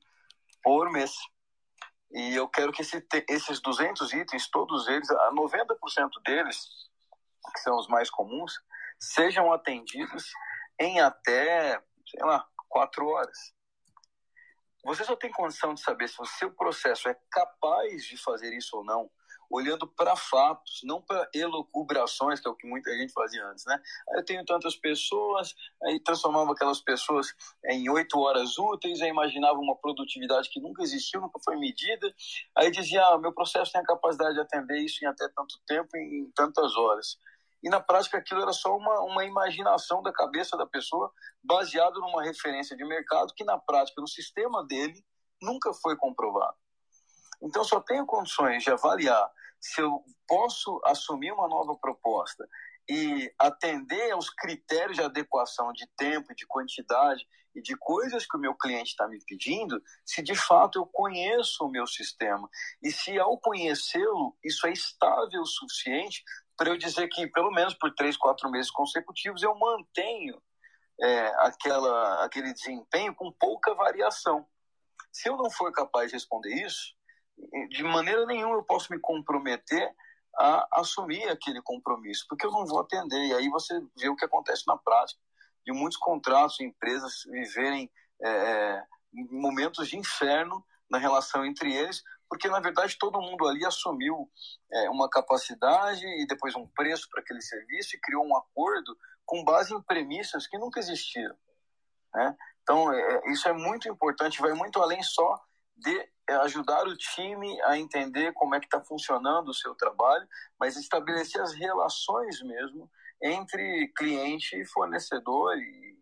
[0.63, 1.15] por mês.
[2.11, 6.69] E eu quero que esse, esses 200 itens, todos eles, a 90% deles,
[7.55, 8.53] que são os mais comuns,
[9.01, 10.31] sejam atendidos
[10.79, 13.55] em até, sei lá, quatro horas.
[14.85, 18.77] Você só tem condição de saber se o seu processo é capaz de fazer isso
[18.77, 19.11] ou não
[19.53, 23.79] olhando para fatos, não para elucubrações, que é o que muita gente fazia antes, né?
[24.15, 27.35] Eu tenho tantas pessoas, aí transformava aquelas pessoas
[27.67, 32.13] em oito horas úteis, aí imaginava uma produtividade que nunca existiu, nunca foi medida,
[32.57, 35.97] aí dizia, ah, meu processo tem a capacidade de atender isso em até tanto tempo,
[35.97, 37.19] em tantas horas.
[37.63, 42.23] E na prática aquilo era só uma, uma imaginação da cabeça da pessoa, baseado numa
[42.23, 45.05] referência de mercado que na prática, no sistema dele,
[45.41, 46.57] nunca foi comprovado.
[47.43, 52.49] Então, só tenho condições de avaliar se eu posso assumir uma nova proposta
[52.89, 58.41] e atender aos critérios de adequação de tempo, de quantidade e de coisas que o
[58.41, 62.49] meu cliente está me pedindo, se de fato eu conheço o meu sistema
[62.83, 66.25] e se ao conhecê-lo isso é estável o suficiente
[66.57, 70.41] para eu dizer que pelo menos por três, quatro meses consecutivos eu mantenho
[71.01, 74.47] é, aquela, aquele desempenho com pouca variação.
[75.13, 76.95] Se eu não for capaz de responder isso,
[77.71, 79.95] de maneira nenhuma eu posso me comprometer
[80.39, 83.27] a assumir aquele compromisso, porque eu não vou atender.
[83.27, 85.21] E aí você vê o que acontece na prática,
[85.65, 87.91] de muitos contratos, empresas viverem
[88.23, 88.85] é, é,
[89.31, 94.27] momentos de inferno na relação entre eles, porque na verdade todo mundo ali assumiu
[94.73, 99.45] é, uma capacidade e depois um preço para aquele serviço e criou um acordo com
[99.45, 101.37] base em premissas que nunca existiram.
[102.15, 102.35] Né?
[102.63, 105.39] Então, é, é isso é muito importante, vai muito além só
[105.77, 105.95] de
[106.27, 110.27] é, ajudar o time a entender como é que está funcionando o seu trabalho,
[110.59, 112.91] mas estabelecer as relações mesmo
[113.21, 115.99] entre cliente e fornecedor e,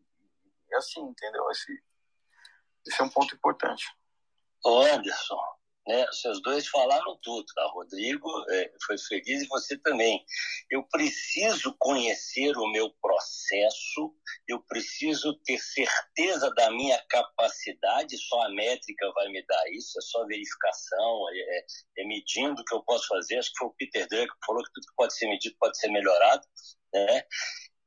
[0.70, 1.50] e assim, entendeu?
[1.50, 1.82] Esse,
[2.86, 3.84] esse é um ponto importante.
[4.64, 6.06] Anderson, né?
[6.06, 7.66] Vocês dois falaram tudo, tá?
[7.72, 10.24] Rodrigo é, foi feliz e você também.
[10.70, 14.14] Eu preciso conhecer o meu processo,
[14.46, 20.02] eu preciso ter certeza da minha capacidade, só a métrica vai me dar isso, é
[20.02, 21.64] só verificação, é, é,
[21.98, 23.38] é medindo o que eu posso fazer.
[23.38, 25.78] Acho que foi o Peter Drucker que falou que tudo que pode ser medido pode
[25.78, 26.46] ser melhorado.
[26.92, 27.22] Né?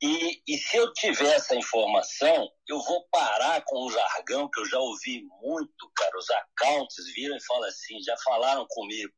[0.06, 4.66] E, e, se eu tiver essa informação, eu vou parar com o jargão que eu
[4.66, 6.18] já ouvi muito, cara.
[6.18, 9.14] Os accounts viram e falam assim, já falaram comigo.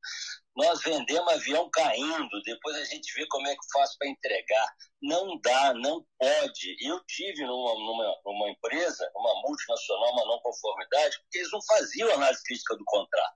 [0.56, 4.76] Nós vendemos avião caindo, depois a gente vê como é que faz para entregar.
[5.02, 6.76] Não dá, não pode.
[6.80, 12.14] Eu tive numa, numa, numa empresa, uma multinacional, uma não conformidade, porque eles não faziam
[12.14, 13.36] análise crítica do contrato.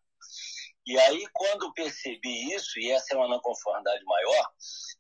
[0.86, 4.52] E aí, quando percebi isso, e essa é uma não conformidade maior,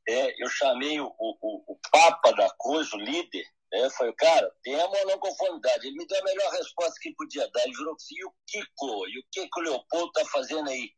[0.07, 4.75] é, eu chamei o, o, o papa da coisa, o líder, né, foi, cara, tem
[4.75, 5.87] uma não conformidade.
[5.87, 7.63] Ele me deu a melhor resposta que podia dar.
[7.63, 9.07] Ele virou assim, e o Kiko?
[9.07, 10.91] E o que, que o Leopoldo está fazendo aí?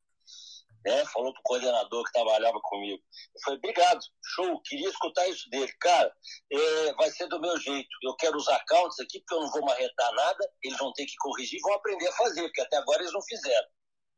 [0.83, 2.99] Né, falou pro coordenador que trabalhava comigo.
[3.35, 5.71] Eu falei, obrigado, show, queria escutar isso dele.
[5.79, 6.11] Cara,
[6.51, 7.89] é, vai ser do meu jeito.
[8.03, 11.15] Eu quero os accounts aqui, porque eu não vou marretar nada, eles vão ter que
[11.17, 13.67] corrigir e vão aprender a fazer, porque até agora eles não fizeram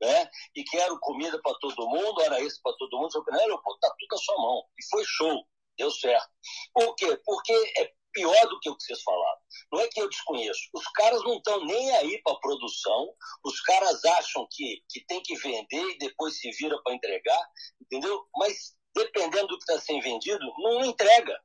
[0.06, 0.30] né?
[0.56, 3.12] E quero comida para todo mundo, era isso para todo mundo.
[3.16, 4.64] Eu falei, Leopoldo, tá tudo na sua mão.
[4.78, 6.30] E foi show, deu certo.
[6.74, 7.22] Por quê?
[7.26, 9.40] Porque é pior do que o que vocês falaram.
[9.72, 10.70] Não é que eu desconheço.
[10.74, 13.14] Os caras não estão nem aí para produção,
[13.44, 17.42] os caras acham que, que tem que vender e depois se vira para entregar,
[17.82, 18.24] entendeu?
[18.38, 21.40] Mas dependendo do que está sendo vendido, não entrega.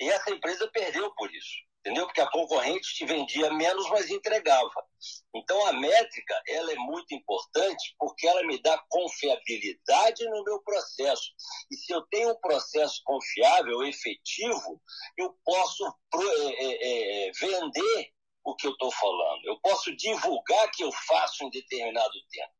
[0.00, 2.06] E essa empresa perdeu por isso entendeu?
[2.06, 4.70] Porque a concorrente te vendia menos, mas entregava.
[5.34, 11.32] Então a métrica ela é muito importante porque ela me dá confiabilidade no meu processo.
[11.70, 14.80] E se eu tenho um processo confiável, efetivo,
[15.18, 18.12] eu posso é, é, é, vender
[18.44, 19.44] o que eu estou falando.
[19.44, 22.52] Eu posso divulgar que eu faço em determinado tempo.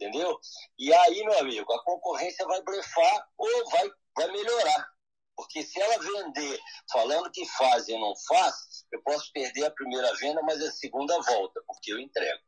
[0.00, 0.38] Entendeu?
[0.78, 4.97] E aí, meu amigo, a concorrência vai blefar ou vai, vai melhorar.
[5.38, 10.12] Porque se ela vender falando que faz e não faz, eu posso perder a primeira
[10.16, 12.42] venda, mas a segunda volta, porque eu entrego.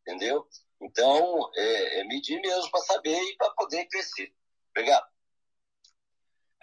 [0.00, 0.48] Entendeu?
[0.80, 4.34] Então, é, é medir mesmo para saber e para poder crescer.
[4.70, 5.06] Obrigado.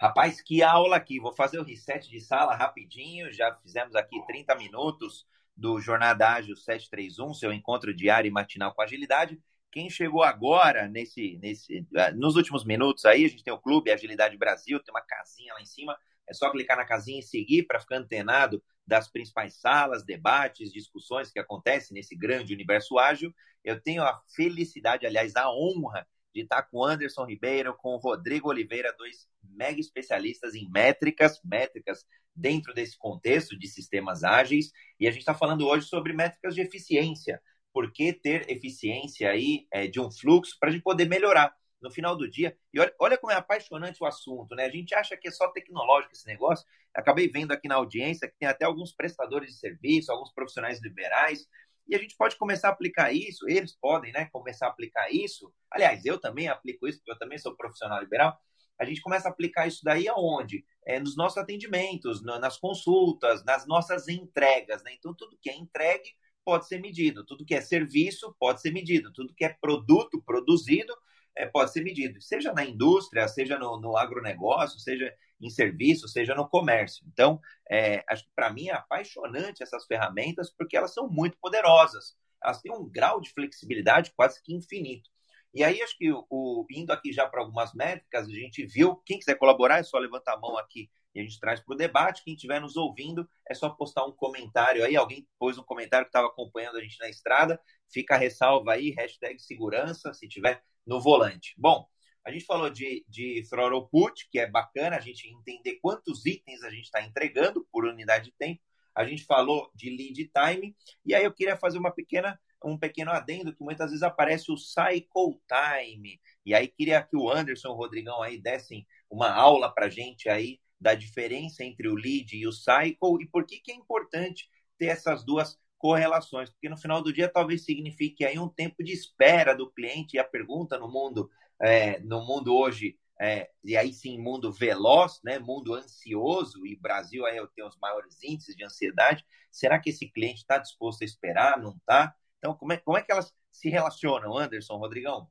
[0.00, 1.20] Rapaz, que aula aqui.
[1.20, 3.32] Vou fazer o reset de sala rapidinho.
[3.32, 8.82] Já fizemos aqui 30 minutos do Jornada Ágil 731, seu encontro diário e matinal com
[8.82, 9.40] agilidade.
[9.78, 13.92] Quem chegou agora, nesse, nesse, ah, nos últimos minutos aí, a gente tem o Clube
[13.92, 15.96] Agilidade Brasil, tem uma casinha lá em cima.
[16.28, 21.30] É só clicar na casinha e seguir para ficar antenado das principais salas, debates, discussões
[21.30, 23.32] que acontecem nesse grande universo ágil.
[23.62, 27.98] Eu tenho a felicidade, aliás, a honra de estar com o Anderson Ribeiro, com o
[27.98, 34.72] Rodrigo Oliveira, dois mega especialistas em métricas, métricas dentro desse contexto de sistemas ágeis.
[34.98, 37.40] E a gente está falando hoje sobre métricas de eficiência
[37.78, 41.92] por que ter eficiência aí é, de um fluxo para a gente poder melhorar no
[41.92, 42.58] final do dia.
[42.74, 44.64] E olha, olha como é apaixonante o assunto, né?
[44.64, 46.66] A gente acha que é só tecnológico esse negócio.
[46.92, 51.46] Acabei vendo aqui na audiência que tem até alguns prestadores de serviço, alguns profissionais liberais,
[51.86, 55.54] e a gente pode começar a aplicar isso, eles podem, né, começar a aplicar isso.
[55.70, 58.36] Aliás, eu também aplico isso, porque eu também sou profissional liberal.
[58.76, 60.64] A gente começa a aplicar isso daí aonde?
[60.84, 64.94] É, nos nossos atendimentos, nas consultas, nas nossas entregas, né?
[64.94, 66.12] Então, tudo que é entregue
[66.48, 70.96] pode ser medido, tudo que é serviço pode ser medido, tudo que é produto produzido
[71.36, 76.34] é, pode ser medido, seja na indústria, seja no, no agronegócio, seja em serviço, seja
[76.34, 77.04] no comércio.
[77.06, 77.38] Então,
[77.70, 82.16] é, acho que para mim é apaixonante essas ferramentas porque elas são muito poderosas.
[82.42, 85.10] Elas têm um grau de flexibilidade quase que infinito.
[85.52, 88.96] E aí, acho que o, indo aqui já para algumas métricas, a gente viu.
[89.04, 90.88] Quem quiser colaborar, é só levantar a mão aqui
[91.20, 92.22] a gente traz para o debate.
[92.24, 94.96] Quem estiver nos ouvindo, é só postar um comentário aí.
[94.96, 97.60] Alguém pôs um comentário que estava acompanhando a gente na estrada.
[97.90, 101.54] Fica a ressalva aí, hashtag segurança, se tiver no volante.
[101.56, 101.86] Bom,
[102.24, 103.42] a gente falou de, de
[103.90, 108.26] put, que é bacana a gente entender quantos itens a gente está entregando por unidade
[108.26, 108.60] de tempo.
[108.94, 110.76] A gente falou de lead time.
[111.04, 114.56] E aí eu queria fazer uma pequena um pequeno adendo que muitas vezes aparece o
[114.56, 116.20] cycle time.
[116.44, 120.60] E aí queria que o Anderson o Rodrigão aí dessem uma aula para gente aí
[120.80, 124.48] da diferença entre o lead e o cycle e por que, que é importante
[124.78, 128.92] ter essas duas correlações, porque no final do dia talvez signifique aí um tempo de
[128.92, 133.92] espera do cliente e a pergunta no mundo é, no mundo hoje é, e aí
[133.92, 139.24] sim mundo veloz, né, mundo ansioso e Brasil aí tem os maiores índices de ansiedade.
[139.50, 141.60] Será que esse cliente está disposto a esperar?
[141.60, 142.14] Não está?
[142.38, 145.28] Então como é como é que elas se relacionam, Anderson, Rodrigão?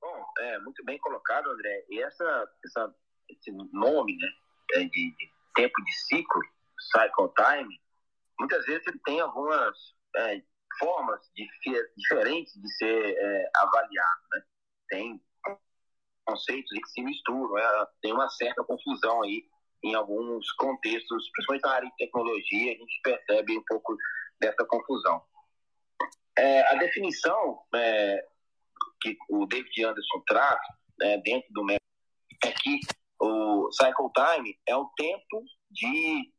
[0.00, 1.84] Bom, é muito bem colocado, André.
[1.88, 2.94] E essa, essa
[3.28, 4.28] esse nome, né,
[4.74, 6.40] é de, de tempo de ciclo
[6.92, 7.80] cycle time,
[8.38, 9.76] muitas vezes ele tem algumas
[10.16, 10.42] é,
[10.78, 11.46] formas de,
[11.96, 14.22] diferentes de ser é, avaliado.
[14.32, 14.42] Né?
[14.88, 15.22] Tem
[16.24, 19.44] conceitos que se misturam, é, tem uma certa confusão aí
[19.82, 23.96] em alguns contextos, principalmente na área de tecnologia, a gente percebe um pouco
[24.40, 25.22] dessa confusão.
[26.36, 28.26] É, a definição é,
[29.00, 30.60] que o David Anderson traz
[30.98, 31.84] né, dentro do método
[32.44, 32.78] é que
[33.20, 36.32] o cycle time é o tempo de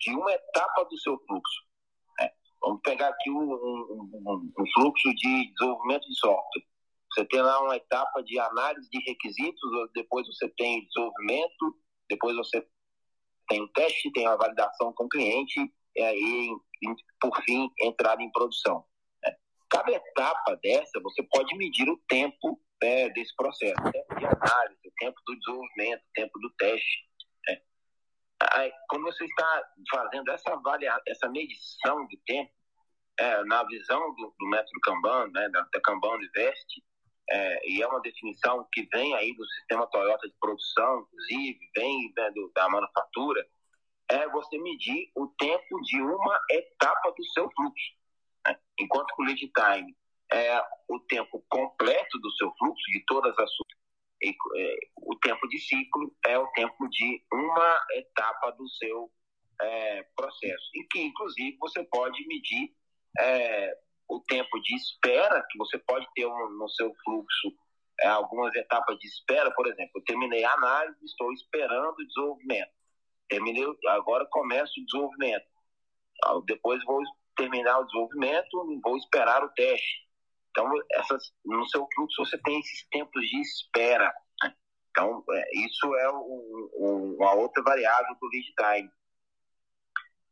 [0.00, 1.62] de uma etapa do seu fluxo.
[2.18, 2.30] Né?
[2.60, 6.64] Vamos pegar aqui um, um, um, fluxo de desenvolvimento de software.
[7.12, 9.62] Você tem lá uma etapa de análise de requisitos,
[9.94, 11.76] depois você tem desenvolvimento,
[12.08, 12.66] depois você
[13.48, 16.50] tem o teste, tem a validação com o cliente, e aí,
[17.20, 18.84] por fim, entrada em produção.
[19.76, 19.82] Né?
[19.82, 24.80] Cada etapa dessa, você pode medir o tempo né, desse processo, o tempo de análise,
[24.86, 27.06] o tempo do desenvolvimento, o tempo do teste.
[28.52, 32.50] Aí, quando você está fazendo essa avaliação, essa medição de tempo,
[33.18, 36.82] é, na visão do, do, método Kanban, né, da, da Kanban Invest,
[37.30, 42.12] é, e é uma definição que vem aí do sistema Toyota de produção, inclusive, vem
[42.14, 43.46] né, do, da manufatura,
[44.10, 47.96] é você medir o tempo de uma etapa do seu fluxo.
[48.46, 48.58] Né?
[48.80, 49.96] Enquanto que o lead time
[50.32, 53.76] é o tempo completo do seu fluxo, de todas as suas
[54.56, 59.10] é, o tempo de ciclo é o tempo de uma etapa do seu
[59.60, 62.74] é, processo, e que, inclusive, você pode medir
[63.18, 63.78] é,
[64.08, 67.52] o tempo de espera, que você pode ter um, no seu fluxo
[68.00, 72.70] é, algumas etapas de espera, por exemplo, eu terminei a análise, estou esperando o desenvolvimento.
[73.28, 75.46] Terminei, agora começo o desenvolvimento.
[76.46, 77.02] Depois vou
[77.36, 80.06] terminar o desenvolvimento, vou esperar o teste.
[80.50, 84.12] Então, essas, no seu fluxo você tem esses tempos de espera.
[84.42, 84.54] Né?
[84.90, 88.90] Então, é, isso é um, um, uma outra variável do lead time.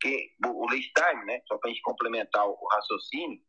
[0.01, 3.41] Que, o lead time, né, só para a gente complementar o raciocínio,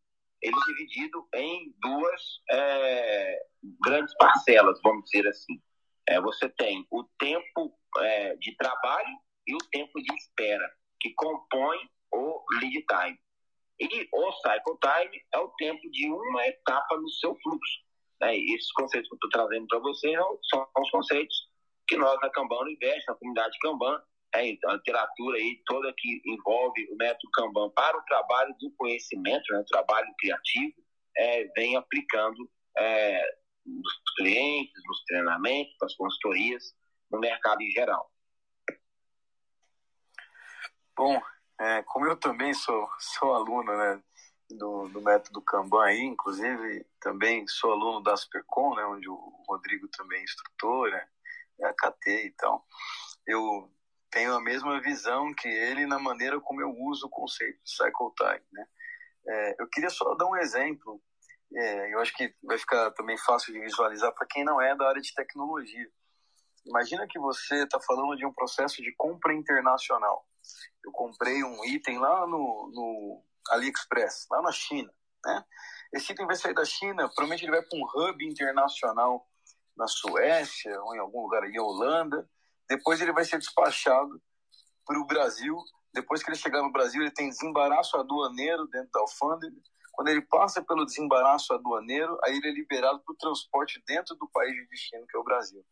[0.41, 3.39] ele é dividido em duas é,
[3.81, 5.61] grandes parcelas, vamos dizer assim.
[6.07, 11.77] É, você tem o tempo é, de trabalho e o tempo de espera, que compõe
[12.11, 13.19] o lead time.
[13.79, 17.85] E o cycle time é o tempo de uma etapa no seu fluxo.
[18.21, 18.37] Né?
[18.37, 20.17] esses conceitos que eu estou trazendo para vocês
[20.49, 21.49] são os conceitos
[21.85, 24.01] que nós na Kanban investe, na comunidade Kanban,
[24.33, 28.71] é, então, a literatura aí toda que envolve o método Kanban para o trabalho do
[28.71, 30.73] conhecimento, né, o trabalho criativo,
[31.17, 33.21] é, vem aplicando é,
[33.65, 36.75] nos clientes, nos treinamentos, nas consultorias,
[37.09, 38.11] no mercado em geral.
[40.97, 41.21] Bom,
[41.59, 44.01] é, como eu também sou, sou aluno né,
[44.49, 49.87] do, do método Kanban, aí, inclusive também sou aluno da Supercom, né, onde o Rodrigo
[49.89, 51.07] também é instrutor, né,
[51.61, 52.65] é a KT e tal,
[53.25, 53.71] eu
[54.11, 58.13] tenho a mesma visão que ele na maneira como eu uso o conceito de cycle
[58.15, 58.45] time.
[58.51, 58.67] Né.
[59.27, 61.01] É, eu queria só dar um exemplo,
[61.53, 64.87] é, eu acho que vai ficar também fácil de visualizar para quem não é da
[64.87, 65.89] área de tecnologia.
[66.65, 70.25] Imagina que você está falando de um processo de compra internacional
[70.85, 75.43] eu comprei um item lá no, no AliExpress, lá na China, né?
[75.93, 79.27] Esse item vai sair da China, provavelmente ele vai para um hub internacional
[79.75, 82.29] na Suécia ou em algum lugar aí, Holanda.
[82.67, 84.21] Depois ele vai ser despachado
[84.85, 85.57] para o Brasil.
[85.93, 89.55] Depois que ele chegar no Brasil, ele tem desembaraço aduaneiro dentro da alfândega.
[89.93, 94.27] Quando ele passa pelo desembaraço aduaneiro, aí ele é liberado para o transporte dentro do
[94.27, 95.65] país de destino, que é o Brasil.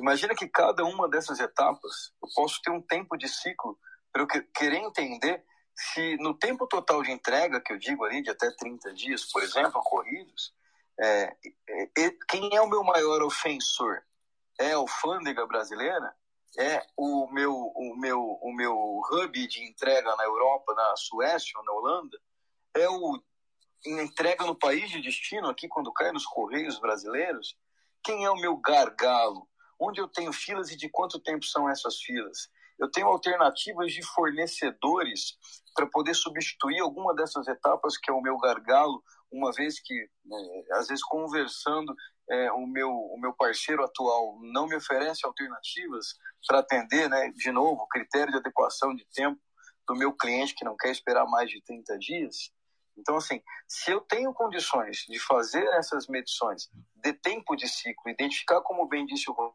[0.00, 3.78] Imagina que cada uma dessas etapas eu posso ter um tempo de ciclo
[4.12, 5.44] para eu querer entender
[5.74, 9.42] se no tempo total de entrega, que eu digo ali de até 30 dias, por
[9.42, 10.52] exemplo, corridos,
[11.00, 11.36] é,
[11.96, 14.02] é, quem é o meu maior ofensor?
[14.58, 16.12] É a alfândega brasileira?
[16.58, 21.64] É o meu, o, meu, o meu hub de entrega na Europa, na Suécia ou
[21.64, 22.18] na Holanda?
[22.74, 23.22] É o
[23.86, 27.56] entrega no país de destino, aqui quando cai nos correios brasileiros?
[28.02, 29.48] Quem é o meu gargalo?
[29.78, 32.50] onde eu tenho filas e de quanto tempo são essas filas.
[32.78, 35.36] Eu tenho alternativas de fornecedores
[35.74, 40.74] para poder substituir alguma dessas etapas que é o meu gargalo, uma vez que, é,
[40.74, 41.94] às vezes, conversando,
[42.30, 46.14] é, o, meu, o meu parceiro atual não me oferece alternativas
[46.46, 49.40] para atender, né, de novo, o critério de adequação de tempo
[49.86, 52.50] do meu cliente que não quer esperar mais de 30 dias.
[52.96, 58.60] Então, assim, se eu tenho condições de fazer essas medições de tempo de ciclo, identificar,
[58.60, 59.54] como bem disse o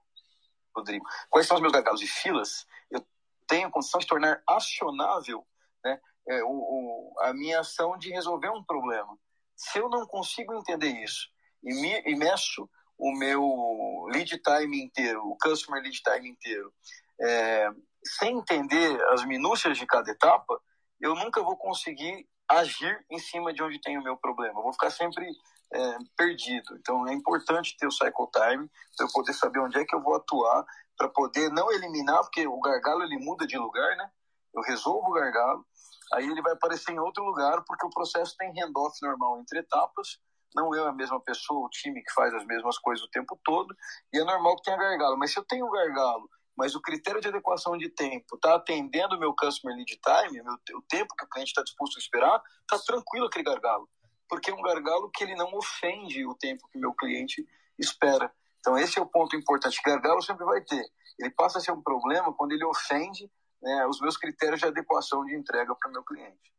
[0.76, 3.06] Rodrigo, quais são os meus gargalos e filas, eu
[3.54, 5.46] tenho condição de tornar acionável
[5.86, 9.16] né, é, o, o, a minha ação de resolver um problema.
[9.56, 11.30] Se eu não consigo entender isso
[11.64, 16.74] e, me, e meço o meu lead time inteiro, o customer lead time inteiro,
[17.22, 17.70] é,
[18.04, 20.60] sem entender as minúcias de cada etapa,
[21.00, 24.60] eu nunca vou conseguir agir em cima de onde tem o meu problema.
[24.60, 25.30] Eu vou ficar sempre
[25.72, 26.76] é, perdido.
[26.80, 30.02] Então é importante ter o cycle time para eu poder saber onde é que eu
[30.02, 30.66] vou atuar,
[30.98, 34.10] para poder não eliminar, porque o gargalo ele muda de lugar, né?
[34.54, 35.66] Eu resolvo o gargalo,
[36.14, 40.20] aí ele vai aparecer em outro lugar, porque o processo tem handoff normal entre etapas.
[40.56, 43.76] Não é a mesma pessoa, o time que faz as mesmas coisas o tempo todo,
[44.14, 45.18] e é normal que tenha gargalo.
[45.18, 49.20] Mas se eu tenho gargalo mas o critério de adequação de tempo está atendendo o
[49.20, 52.78] meu customer lead time, meu, o tempo que o cliente está disposto a esperar, está
[52.86, 53.90] tranquilo aquele gargalo.
[54.30, 57.46] Porque é um gargalo que ele não ofende o tempo que meu cliente
[57.78, 58.32] espera.
[58.64, 59.82] Então, esse é o ponto importante.
[59.86, 60.82] Gargalo sempre vai ter.
[61.20, 63.30] Ele passa a ser um problema quando ele ofende
[63.62, 66.54] né, os meus critérios de adequação de entrega para o meu cliente.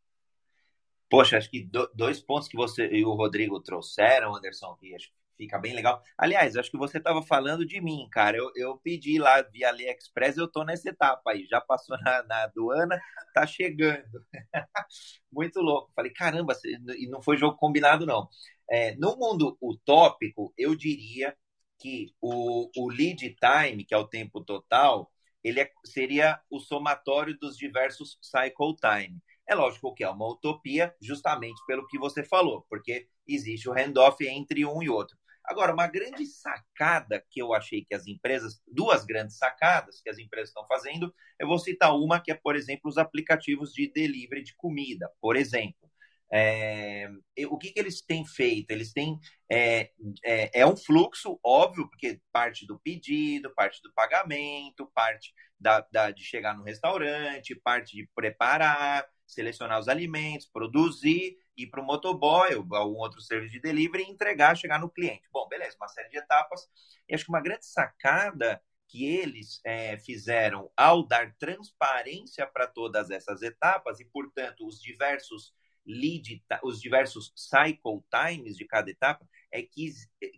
[1.08, 5.58] Poxa, acho que dois pontos que você e o Rodrigo trouxeram, Anderson, que acho Fica
[5.58, 6.00] bem legal.
[6.16, 8.36] Aliás, acho que você estava falando de mim, cara.
[8.36, 11.44] Eu, eu pedi lá via AliExpress, eu estou nessa etapa aí.
[11.46, 13.00] Já passou na, na aduana,
[13.34, 14.24] tá chegando.
[15.32, 15.90] Muito louco.
[15.94, 16.54] Falei, caramba,
[16.96, 18.28] e não foi jogo combinado, não.
[18.70, 21.36] É, no mundo utópico, eu diria
[21.84, 25.12] que o, o lead time, que é o tempo total,
[25.42, 29.20] ele é, seria o somatório dos diversos cycle time.
[29.46, 34.26] É lógico que é uma utopia, justamente pelo que você falou, porque existe o handoff
[34.26, 35.14] entre um e outro.
[35.44, 40.16] Agora, uma grande sacada que eu achei que as empresas, duas grandes sacadas que as
[40.16, 44.42] empresas estão fazendo, eu vou citar uma que é, por exemplo, os aplicativos de delivery
[44.42, 45.90] de comida, por exemplo.
[46.36, 47.08] É,
[47.48, 48.70] o que, que eles têm feito?
[48.72, 49.20] Eles têm.
[49.48, 49.92] É,
[50.24, 56.10] é, é, um fluxo, óbvio, porque parte do pedido, parte do pagamento, parte da, da,
[56.10, 62.52] de chegar no restaurante, parte de preparar, selecionar os alimentos, produzir, ir para o motoboy
[62.56, 65.28] ou algum outro serviço de delivery e entregar, chegar no cliente.
[65.32, 66.62] Bom, beleza, uma série de etapas.
[67.08, 73.10] E acho que uma grande sacada que eles é, fizeram ao dar transparência para todas
[73.10, 75.52] essas etapas e, portanto, os diversos
[75.86, 79.92] lead, os diversos cycle times de cada etapa, é que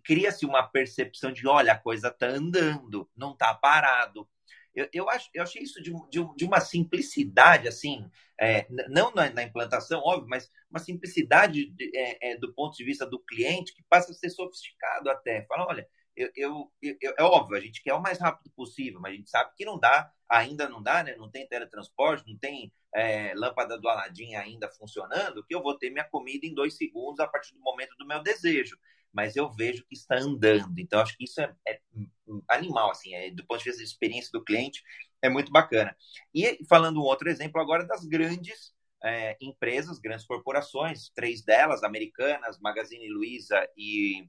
[0.04, 4.28] cria-se uma percepção de, olha, a coisa está andando, não está parado.
[4.74, 9.30] Eu, eu, acho, eu achei isso de, de, de uma simplicidade, assim, é, não na,
[9.30, 13.74] na, implantação, óbvio, mas uma simplicidade de, é, é, do ponto de vista do cliente
[13.74, 15.46] que passa a ser sofisticado até.
[15.46, 19.12] Fala, olha, eu, eu, eu, é óbvio, a gente quer o mais rápido possível, mas
[19.12, 21.14] a gente sabe que não dá, ainda não dá, né?
[21.16, 25.90] Não tem teletransporte, não tem é, lâmpada do Aladim ainda funcionando, que eu vou ter
[25.90, 28.76] minha comida em dois segundos a partir do momento do meu desejo
[29.16, 30.78] mas eu vejo que está andando.
[30.78, 31.80] Então, acho que isso é, é
[32.50, 34.82] animal, assim, é, do ponto de vista da experiência do cliente,
[35.22, 35.96] é muito bacana.
[36.34, 42.60] E falando um outro exemplo agora das grandes é, empresas, grandes corporações, três delas, americanas,
[42.60, 44.28] Magazine Luiza e.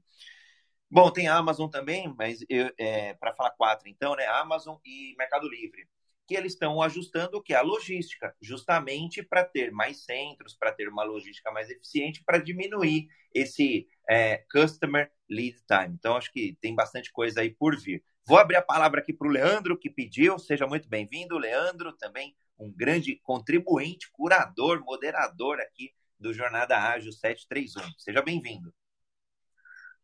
[0.90, 2.40] Bom, tem a Amazon também, mas
[2.78, 4.26] é, para falar quatro, então, né?
[4.26, 5.86] Amazon e Mercado Livre
[6.28, 7.54] que eles estão ajustando o que?
[7.54, 13.08] A logística, justamente para ter mais centros, para ter uma logística mais eficiente, para diminuir
[13.32, 15.94] esse é, customer lead time.
[15.94, 18.04] Então, acho que tem bastante coisa aí por vir.
[18.26, 20.38] Vou abrir a palavra aqui para o Leandro, que pediu.
[20.38, 27.90] Seja muito bem-vindo, Leandro, também um grande contribuinte, curador, moderador aqui do Jornada Ágil 731.
[27.96, 28.70] Seja bem-vindo.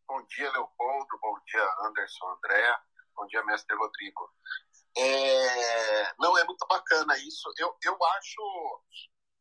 [0.07, 1.19] Bom dia, Leopoldo.
[1.19, 2.77] Bom dia, Anderson, André.
[3.15, 4.29] Bom dia, mestre Rodrigo.
[4.95, 7.51] É, não é muito bacana isso.
[7.57, 8.83] Eu, eu acho,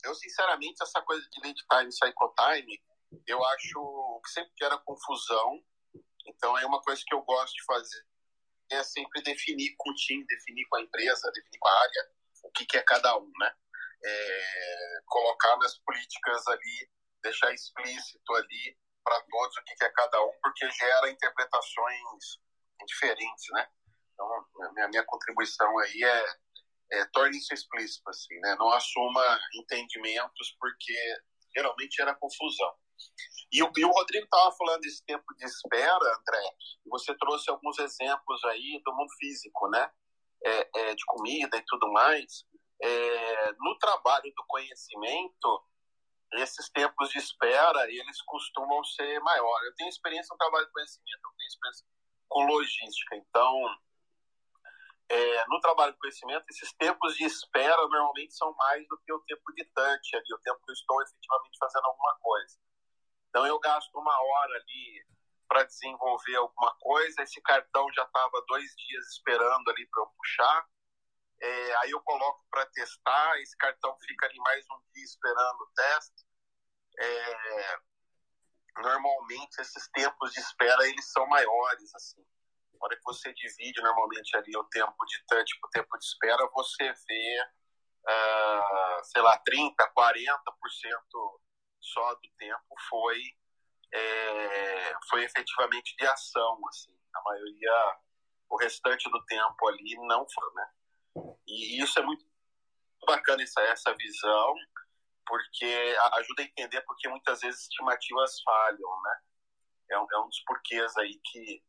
[0.05, 2.83] eu sinceramente, essa coisa de lead time cycle time,
[3.27, 5.63] eu acho que sempre gera confusão.
[6.27, 8.07] Então é uma coisa que eu gosto de fazer.
[8.71, 12.11] É sempre definir com o time, definir com a empresa, definir com a área
[12.43, 13.55] o que, que é cada um, né?
[14.03, 16.91] É, colocar nas políticas ali,
[17.23, 22.41] deixar explícito ali para todos o que, é cada um, porque gera interpretações
[22.87, 23.69] diferentes, né?
[24.13, 24.27] Então,
[24.63, 28.57] a minha, minha contribuição aí é, é torne isso explícito, assim, né?
[28.59, 30.97] Não assuma entendimentos, porque
[31.55, 32.75] geralmente era confusão.
[33.53, 37.51] E o, e o Rodrigo estava falando desse tempo de espera, André, e você trouxe
[37.51, 39.91] alguns exemplos aí do mundo físico, né?
[40.45, 42.45] É, é, de comida e tudo mais,
[42.83, 45.65] é, no trabalho do conhecimento,
[46.35, 49.69] esses tempos de espera, eles costumam ser maiores.
[49.69, 51.87] Eu tenho experiência no trabalho de conhecimento, eu tenho experiência
[52.29, 53.79] com logística, então,
[55.09, 59.21] é, no trabalho de conhecimento, esses tempos de espera normalmente são mais do que o
[59.21, 62.59] tempo de touch ali, o tempo que eu estou efetivamente fazendo alguma coisa.
[63.29, 65.07] Então, eu gasto uma hora ali
[65.49, 70.67] para desenvolver alguma coisa, esse cartão já estava dois dias esperando ali para eu puxar,
[71.41, 75.71] é, aí eu coloco para testar, esse cartão fica ali mais um dia esperando o
[75.75, 76.24] teste.
[76.99, 77.79] É,
[78.77, 82.25] normalmente esses tempos de espera eles são maiores assim.
[82.75, 86.51] Na hora que você divide normalmente ali o tempo de para o tempo de espera,
[86.53, 87.47] você vê,
[88.09, 91.41] uh, sei lá, 30, 40%
[91.81, 93.21] só do tempo foi
[93.95, 96.93] é, foi efetivamente de ação, assim.
[97.15, 97.99] A maioria,
[98.51, 100.71] o restante do tempo ali não foi, né?
[101.47, 102.27] E isso é muito
[103.07, 104.55] bacana essa, essa visão,
[105.27, 109.19] porque ajuda a entender porque muitas vezes estimativas falham, né?
[109.91, 111.63] É um, é um dos porquês aí que,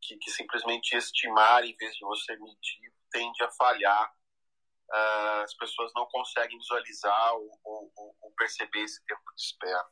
[0.00, 4.12] que, que, simplesmente estimar em vez de você medir tende a falhar.
[4.88, 9.84] Uh, as pessoas não conseguem visualizar ou, ou, ou perceber esse tempo de espera.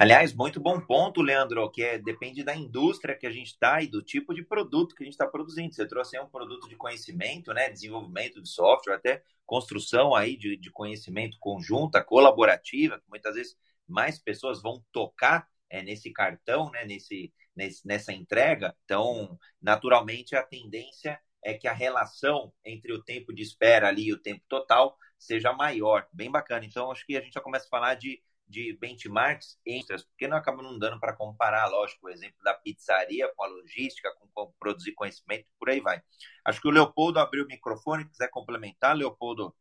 [0.00, 3.86] Aliás, muito bom ponto, Leandro, que é, depende da indústria que a gente está e
[3.86, 5.74] do tipo de produto que a gente está produzindo.
[5.74, 10.56] Você trouxe aí um produto de conhecimento, né, desenvolvimento de software, até construção aí de,
[10.56, 13.54] de conhecimento conjunta, colaborativa, que muitas vezes
[13.86, 18.74] mais pessoas vão tocar é, nesse cartão, né, nesse, nesse, nessa entrega.
[18.86, 24.14] Então, naturalmente, a tendência é que a relação entre o tempo de espera ali e
[24.14, 26.08] o tempo total seja maior.
[26.10, 26.64] Bem bacana.
[26.64, 28.18] Então, acho que a gente já começa a falar de
[28.50, 33.32] de benchmarks extras, porque não acaba não dando para comparar, lógico, o exemplo da pizzaria
[33.34, 36.02] com a logística, com, com produzir conhecimento, por aí vai.
[36.44, 39.54] Acho que o Leopoldo abriu o microfone, quiser complementar, Leopoldo.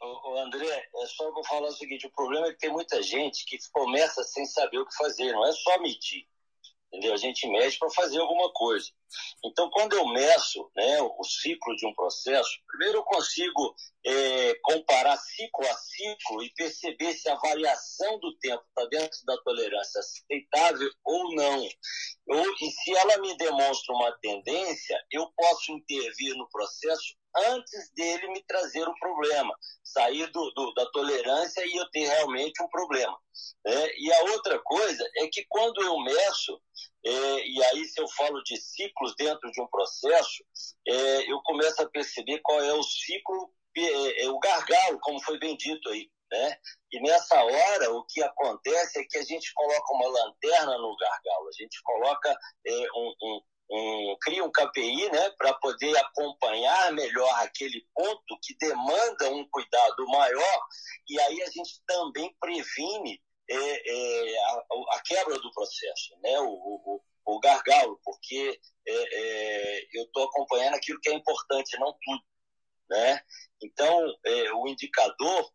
[0.00, 3.44] O André, é só vou falar o seguinte: o problema é que tem muita gente
[3.44, 6.26] que começa sem saber o que fazer, não é só medir.
[6.88, 7.12] Entendeu?
[7.12, 8.88] A gente mede para fazer alguma coisa.
[9.44, 13.74] Então, quando eu meço né, o ciclo de um processo, primeiro eu consigo
[14.04, 19.36] é, comparar ciclo a ciclo e perceber se a variação do tempo está dentro da
[19.42, 21.68] tolerância aceitável ou não.
[22.28, 28.28] Ou, e se ela me demonstra uma tendência, eu posso intervir no processo antes dele
[28.28, 33.16] me trazer o problema, sair do, do, da tolerância e eu ter realmente um problema.
[33.64, 33.90] Né?
[33.98, 36.60] E a outra coisa é que quando eu meço,
[37.04, 40.44] é, e aí se eu falo de ciclos dentro de um processo,
[40.86, 45.38] é, eu começo a perceber qual é o ciclo, é, é, o gargalo, como foi
[45.38, 46.10] bem dito aí.
[46.30, 46.58] Né?
[46.92, 51.48] E nessa hora, o que acontece é que a gente coloca uma lanterna no gargalo,
[51.48, 53.40] a gente coloca é, um, um
[53.70, 60.06] um, cria um KPI né, para poder acompanhar melhor aquele ponto que demanda um cuidado
[60.08, 60.66] maior,
[61.08, 64.64] e aí a gente também previne é, é, a,
[64.96, 70.74] a, quebra do processo, né, o, o, o gargalo, porque é, é eu estou acompanhando
[70.74, 72.22] aquilo que é importante, não tudo.
[72.90, 73.20] Né?
[73.62, 75.50] Então, é, o indicador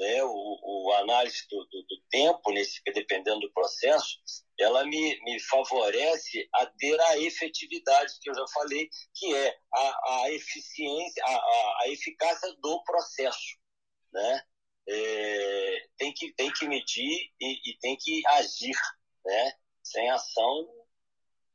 [0.00, 4.18] né, o, o análise do, do, do, tempo, nesse, dependendo do processo,
[4.58, 10.22] ela me, me favorece a ter a efetividade que eu já falei, que é a,
[10.22, 13.58] a eficiência, a, a, a eficácia do processo.
[14.10, 14.42] Né?
[14.88, 18.76] É, tem, que, tem que medir e, e tem que agir.
[19.22, 19.52] Né?
[19.82, 20.66] Sem ação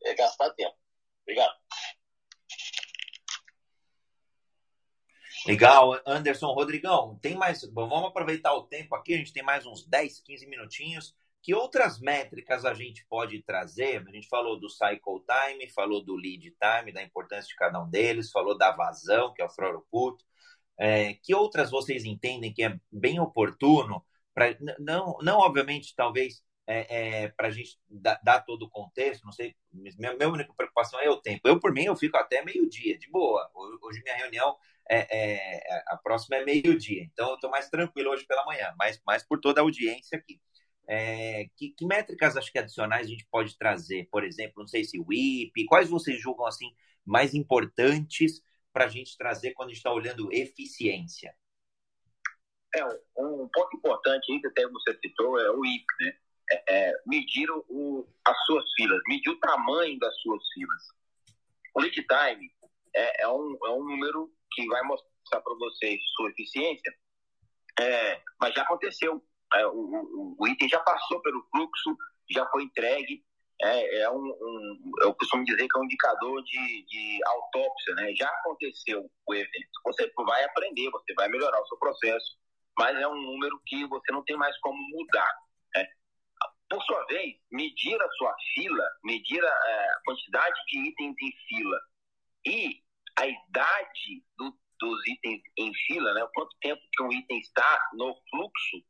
[0.04, 0.78] é gastar tempo.
[1.24, 1.56] Obrigado.
[5.46, 7.62] Legal, Anderson, Rodrigão, tem mais.
[7.72, 11.16] Vamos aproveitar o tempo aqui, a gente tem mais uns 10, 15 minutinhos.
[11.44, 14.04] Que outras métricas a gente pode trazer?
[14.08, 17.88] A gente falou do cycle time, falou do lead time, da importância de cada um
[17.88, 20.24] deles, falou da vazão, que é o throughput.
[20.80, 27.24] É, que outras vocês entendem que é bem oportuno para não, não obviamente talvez é,
[27.24, 31.00] é, para a gente dar, dar, todo o contexto, não sei, minha, minha única preocupação
[31.00, 31.48] é o tempo.
[31.48, 33.50] Eu, por mim, eu fico até meio-dia, de boa.
[33.82, 34.58] Hoje minha reunião
[34.90, 39.02] é, é, a próxima é meio-dia, então eu estou mais tranquilo hoje pela manhã, mas,
[39.06, 40.40] mas por toda a audiência aqui.
[40.88, 44.08] É, que, que, métricas acho que adicionais a gente pode trazer?
[44.12, 46.72] Por exemplo, não sei se o IP, quais vocês julgam assim
[47.04, 51.36] mais importantes para a gente trazer quando a gente está olhando eficiência?
[52.76, 52.86] É,
[53.18, 56.18] um ponto importante aí que até você citou é o IP, né?
[56.52, 60.84] É, é, medir o, as suas filas, medir o tamanho das suas filas.
[61.74, 62.52] O lead time
[62.96, 66.94] é, é, um, é um número que vai mostrar para vocês sua eficiência,
[67.80, 69.22] é, mas já aconteceu.
[69.54, 71.96] É, o, o, o, item já passou pelo fluxo,
[72.30, 73.24] já foi entregue,
[73.62, 78.14] é, é um, um, eu costumo dizer que é um indicador de, de autópsia, né?
[78.16, 79.70] Já aconteceu o evento.
[79.86, 82.38] Você vai aprender, você vai melhorar o seu processo,
[82.78, 85.34] mas é um número que você não tem mais como mudar.
[85.76, 85.88] Né?
[86.70, 91.80] Por sua vez, medir a sua fila, medir a, a quantidade de itens em fila
[92.48, 92.85] e
[93.18, 96.28] a idade do, dos itens em fila, né?
[96.34, 98.84] quanto tempo que um item está no fluxo,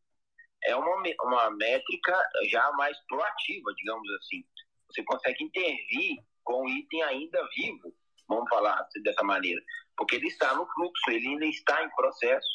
[0.63, 2.17] é uma, uma métrica
[2.49, 4.43] já mais proativa, digamos assim.
[4.87, 7.93] Você consegue intervir com o item ainda vivo,
[8.27, 9.61] vamos falar dessa maneira,
[9.97, 12.47] porque ele está no fluxo, ele ainda está em processo,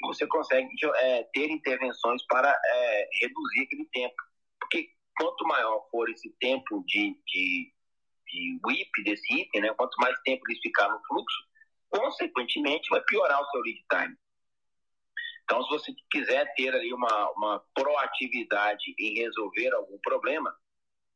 [0.00, 4.14] e você consegue é, ter intervenções para é, reduzir aquele tempo.
[4.60, 7.72] Porque quanto maior for esse tempo de, de,
[8.34, 11.38] de WIP desse item, né, quanto mais tempo ele ficar no fluxo,
[11.88, 14.16] consequentemente vai piorar o seu lead time.
[15.44, 20.54] Então, se você quiser ter ali uma, uma proatividade em resolver algum problema,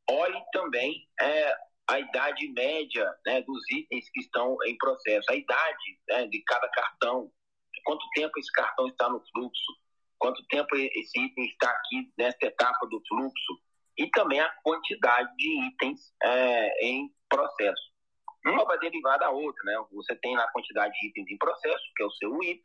[0.09, 1.55] olhe também é,
[1.89, 6.69] a idade média né, dos itens que estão em processo, a idade né, de cada
[6.69, 7.33] cartão,
[7.85, 9.73] quanto tempo esse cartão está no fluxo,
[10.19, 13.61] quanto tempo esse item está aqui nessa etapa do fluxo,
[13.99, 17.83] e também a quantidade de itens é, em processo.
[18.47, 19.75] Uma vai derivar da outra, né?
[19.93, 22.63] Você tem lá a quantidade de itens em processo, que é o seu WIP,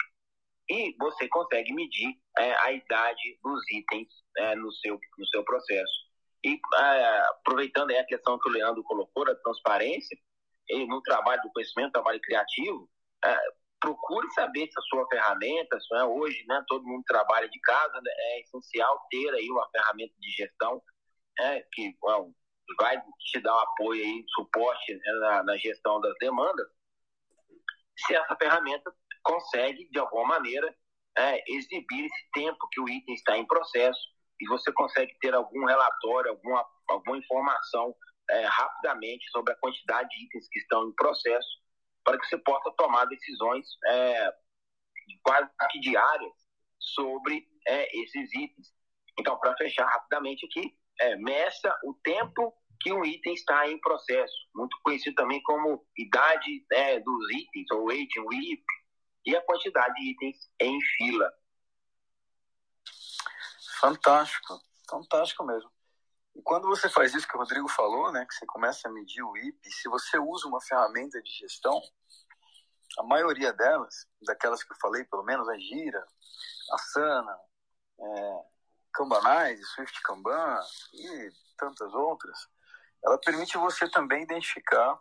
[0.69, 4.07] e você consegue medir é, a idade dos itens
[4.37, 5.93] é, no, seu, no seu processo.
[6.45, 10.17] E é, aproveitando aí a questão que o Leandro colocou, da transparência,
[10.69, 12.87] e no trabalho do conhecimento, trabalho criativo,
[13.25, 13.37] é,
[13.81, 17.99] procure saber se a sua ferramenta, se é hoje, né, todo mundo trabalha de casa,
[18.01, 20.81] né, é essencial ter aí uma ferramenta de gestão
[21.39, 22.33] é, que well,
[22.77, 26.67] vai te dar um apoio aí, suporte né, na, na gestão das demandas,
[27.95, 30.75] se essa ferramenta consegue, de alguma maneira,
[31.17, 33.99] é, exibir esse tempo que o item está em processo
[34.39, 37.95] e você consegue ter algum relatório, alguma, alguma informação
[38.29, 41.61] é, rapidamente sobre a quantidade de itens que estão em processo
[42.03, 44.33] para que você possa tomar decisões é,
[45.23, 46.33] quase que diárias
[46.79, 48.73] sobre é, esses itens.
[49.17, 54.35] Então, para fechar rapidamente aqui, é, meça o tempo que um item está em processo,
[54.53, 58.63] muito conhecido também como idade né, dos itens, ou age WIP,
[59.25, 61.33] e a quantidade de itens em fila.
[63.79, 65.71] Fantástico, fantástico mesmo.
[66.35, 69.23] E quando você faz isso que o Rodrigo falou, né, que você começa a medir
[69.23, 71.81] o IP, se você usa uma ferramenta de gestão,
[72.99, 76.05] a maioria delas, daquelas que eu falei, pelo menos a Gira,
[76.71, 77.39] a Sana,
[77.99, 78.52] é,
[78.93, 80.59] Kanbanize, Swift Kanban
[80.93, 82.37] e tantas outras,
[83.03, 84.99] ela permite você também identificar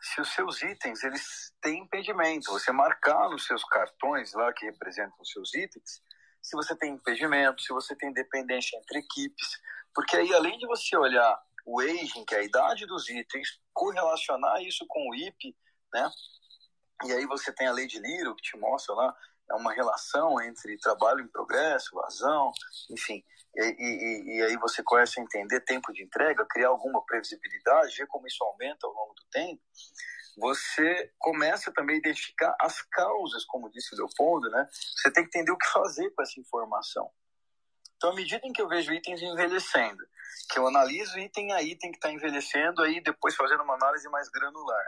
[0.00, 2.50] se os seus itens eles têm impedimento.
[2.50, 6.02] Você marcar nos seus cartões lá que representam os seus itens,
[6.42, 9.60] se você tem impedimento, se você tem dependência entre equipes,
[9.94, 14.60] porque aí além de você olhar o aging, que é a idade dos itens, correlacionar
[14.62, 15.56] isso com o IP,
[15.92, 16.10] né?
[17.04, 19.16] E aí você tem a lei de Liro que te mostra lá
[19.52, 22.50] é uma relação entre trabalho em progresso, vazão,
[22.90, 23.22] enfim.
[23.54, 28.06] E, e, e, aí você começa a entender tempo de entrega, criar alguma previsibilidade, ver
[28.06, 29.60] como isso aumenta ao longo do tempo.
[30.38, 34.66] Você começa também a identificar as causas, como disse Leopoldo, né?
[34.72, 37.10] Você tem que entender o que fazer com essa informação.
[37.96, 40.02] Então, à medida em que eu vejo itens envelhecendo,
[40.50, 44.30] que eu analiso item a item que está envelhecendo, aí depois fazendo uma análise mais
[44.30, 44.86] granular,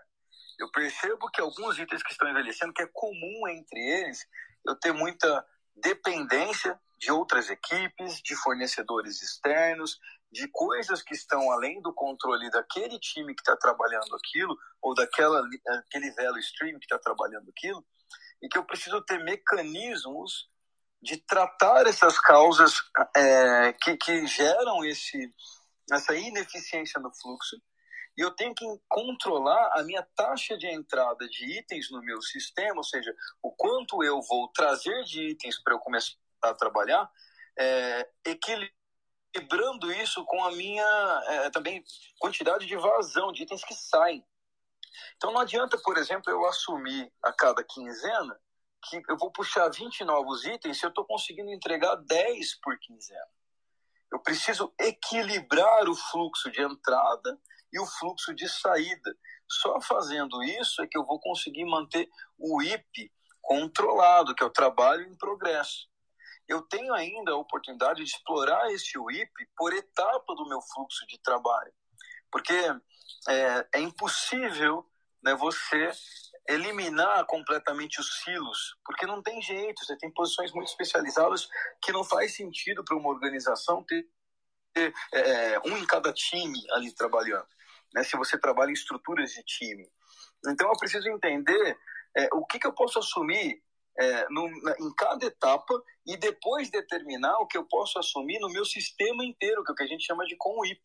[0.59, 4.27] eu percebo que alguns itens que estão envelhecendo, que é comum entre eles,
[4.67, 5.45] eu ter muita
[5.77, 9.99] dependência de outras equipes, de fornecedores externos,
[10.33, 15.47] de coisas que estão além do controle daquele time que está trabalhando aquilo, ou daquela,
[15.87, 17.85] aquele velho stream que está trabalhando aquilo,
[18.43, 20.49] e que eu preciso ter mecanismos
[21.03, 22.75] de tratar essas causas
[23.15, 25.33] é, que, que geram esse,
[25.93, 27.57] essa ineficiência no fluxo
[28.17, 32.77] e eu tenho que controlar a minha taxa de entrada de itens no meu sistema,
[32.77, 37.11] ou seja, o quanto eu vou trazer de itens para eu começar a trabalhar,
[37.59, 41.83] é, equilibrando isso com a minha é, também
[42.19, 44.25] quantidade de vazão de itens que saem.
[45.17, 48.39] Então não adianta, por exemplo, eu assumir a cada quinzena
[48.89, 53.27] que eu vou puxar 20 novos itens se eu estou conseguindo entregar 10 por quinzena.
[54.13, 57.41] Eu preciso equilibrar o fluxo de entrada
[57.75, 59.15] e o fluxo de saída.
[59.51, 62.09] Só fazendo isso é que eu vou conseguir manter
[62.39, 63.13] o IP
[63.43, 65.89] controlado, que é o trabalho em progresso.
[66.49, 71.19] Eu tenho ainda a oportunidade de explorar esse WIP por etapa do meu fluxo de
[71.21, 71.73] trabalho,
[72.31, 72.55] porque
[73.29, 74.87] é, é impossível
[75.23, 75.91] né, você
[76.47, 81.49] eliminar completamente os silos, porque não tem jeito, você tem posições muito especializadas
[81.83, 84.07] que não faz sentido para uma organização ter
[84.75, 87.47] ter é, um em cada time ali trabalhando,
[87.95, 88.03] né?
[88.03, 89.89] Se você trabalha em estruturas de time.
[90.47, 91.79] Então eu preciso entender
[92.17, 93.63] é, o que, que eu posso assumir
[93.99, 98.51] é, no, na, em cada etapa e depois determinar o que eu posso assumir no
[98.51, 100.83] meu sistema inteiro, que é o que a gente chama de CONWIP.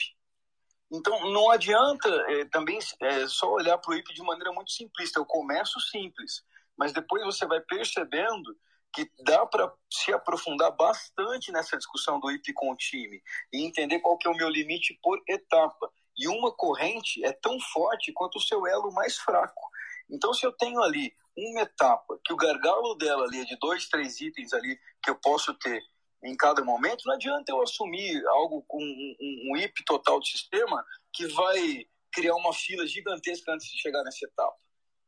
[0.91, 5.19] Então, não adianta é, também é, só olhar para o IP de maneira muito simplista.
[5.19, 6.43] Eu começo simples,
[6.77, 8.57] mas depois você vai percebendo
[8.91, 13.21] que dá para se aprofundar bastante nessa discussão do IP com o time
[13.53, 15.91] e entender qual que é o meu limite por etapa.
[16.19, 19.69] E uma corrente é tão forte quanto o seu elo mais fraco.
[20.09, 23.87] Então, se eu tenho ali uma etapa que o gargalo dela ali é de dois,
[23.87, 25.81] três itens ali que eu posso ter
[26.21, 30.25] em cada momento, não adianta eu assumir algo com um, um, um IP total do
[30.25, 34.57] sistema que vai criar uma fila gigantesca antes de chegar nessa etapa.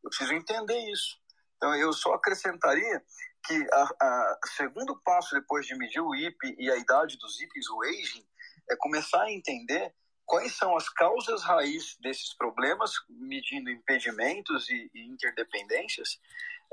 [0.02, 1.20] Eu preciso entender isso.
[1.58, 3.04] Então, eu só acrescentaria
[3.46, 7.82] que a segundo passo depois de medir o IP e a idade dos IPs, o
[7.84, 8.26] aging,
[8.70, 9.94] é começar a entender
[10.26, 16.20] quais são as causas raiz desses problemas, medindo impedimentos e, e interdependências,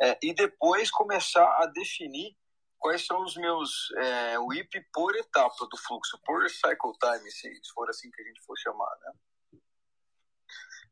[0.01, 2.36] é, e depois começar a definir
[2.78, 7.88] quais são os meus é, WIP por etapa do fluxo, por cycle time, se for
[7.90, 9.12] assim que a gente for chamar, né?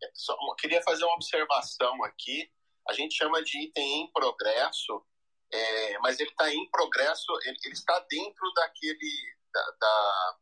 [0.02, 2.50] É, só, queria fazer uma observação aqui.
[2.88, 5.04] A gente chama de item em progresso,
[5.52, 10.36] é, mas ele está em progresso, ele, ele, está dentro daquele, da, da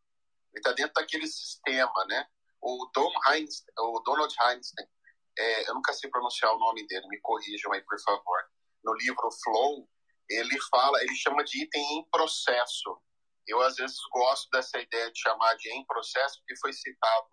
[0.55, 2.27] ele está dentro daquele sistema, né?
[2.61, 4.87] O, Dom Heinz, o Donald Einstein,
[5.37, 8.39] é, eu nunca sei pronunciar o nome dele, me corrijam aí, por favor.
[8.85, 9.89] No livro Flow,
[10.31, 13.03] ele fala, ele chama de item em processo.
[13.47, 17.27] Eu às vezes gosto dessa ideia de chamar de em processo, porque foi citado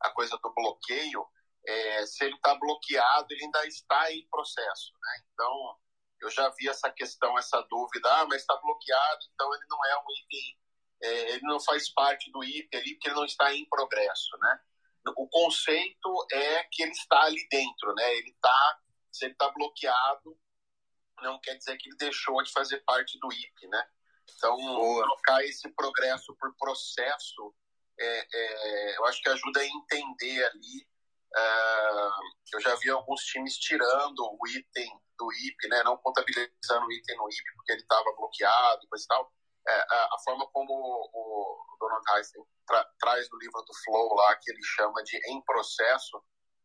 [0.00, 1.24] a coisa do bloqueio.
[1.64, 4.92] É, se ele está bloqueado, ele ainda está em processo.
[5.00, 5.24] Né?
[5.32, 5.78] Então,
[6.22, 9.96] eu já vi essa questão, essa dúvida, ah, mas está bloqueado, então ele não é
[9.98, 10.61] um item,
[11.02, 14.36] é, ele não faz parte do IP ali, porque ele não está em progresso.
[14.38, 14.60] Né?
[15.16, 18.14] O conceito é que ele está ali dentro, né?
[18.16, 18.78] ele está,
[19.10, 20.38] se ele está bloqueado,
[21.22, 23.84] não quer dizer que ele deixou de fazer parte do IP, né?
[24.36, 25.02] Então, Boa.
[25.02, 27.54] colocar esse progresso por processo,
[27.98, 30.86] é, é, eu acho que ajuda a entender ali.
[31.34, 35.82] Uh, eu já vi alguns times tirando o item do IP, né?
[35.82, 39.32] Não contabilizando o item no IP porque ele estava bloqueado coisa e tal.
[39.68, 44.14] É, a, a, forma como o, o Donald Einstein tra, traz no livro do Flow
[44.14, 46.22] lá, que ele chama de em processo,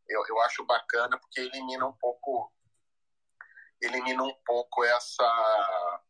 [0.08, 2.52] eu, eu acho bacana porque elimina um pouco
[3.82, 6.02] elimina um pouco essa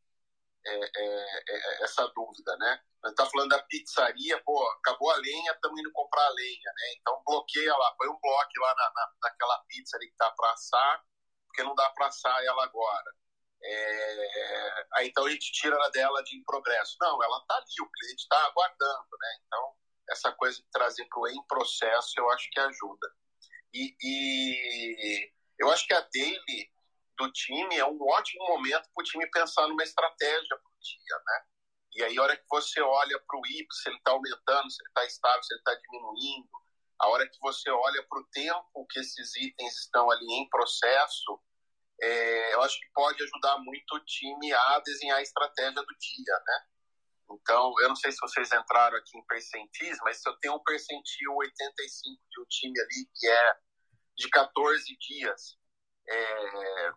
[0.65, 2.81] é, é, é, essa dúvida, né?
[3.03, 6.71] A gente tá falando da pizzaria, pô, acabou a lenha, estamos indo comprar a lenha,
[6.75, 6.93] né?
[6.99, 10.51] Então bloqueia lá, põe um bloco lá na, na, naquela pizza ali que tá para
[10.51, 11.03] assar,
[11.47, 13.13] porque não dá para assar ela agora.
[13.63, 14.85] É...
[14.95, 16.95] Aí então a gente tira ela dela de em progresso.
[17.01, 19.39] Não, ela tá ali, o cliente está aguardando, né?
[19.45, 19.73] Então
[20.09, 23.07] essa coisa de trazer para o em processo eu acho que ajuda.
[23.73, 26.71] E, e eu acho que a daily
[27.17, 31.17] do time é um ótimo momento para o time pensar numa estratégia para o dia,
[31.25, 31.43] né?
[31.95, 34.81] E aí, a hora que você olha para o IP, se ele está aumentando, se
[34.81, 36.47] ele está estável, se ele está diminuindo,
[36.99, 41.39] a hora que você olha para o tempo que esses itens estão ali em processo,
[42.01, 46.39] é, eu acho que pode ajudar muito o time a desenhar a estratégia do dia,
[46.45, 46.65] né?
[47.29, 50.63] Então, eu não sei se vocês entraram aqui em percentis, mas se eu tenho um
[50.63, 53.55] percentil 85 de um time ali que é
[54.15, 55.57] de 14 dias,
[56.07, 56.91] é,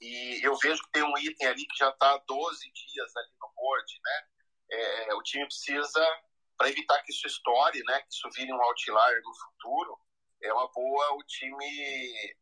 [0.00, 3.52] e eu vejo que tem um item ali que já está 12 dias ali no
[3.56, 4.26] board, né?
[4.70, 6.22] É, o time precisa,
[6.56, 8.00] para evitar que isso estoure, né?
[8.02, 9.98] Que isso vire um outlier no futuro,
[10.42, 12.36] é uma boa o time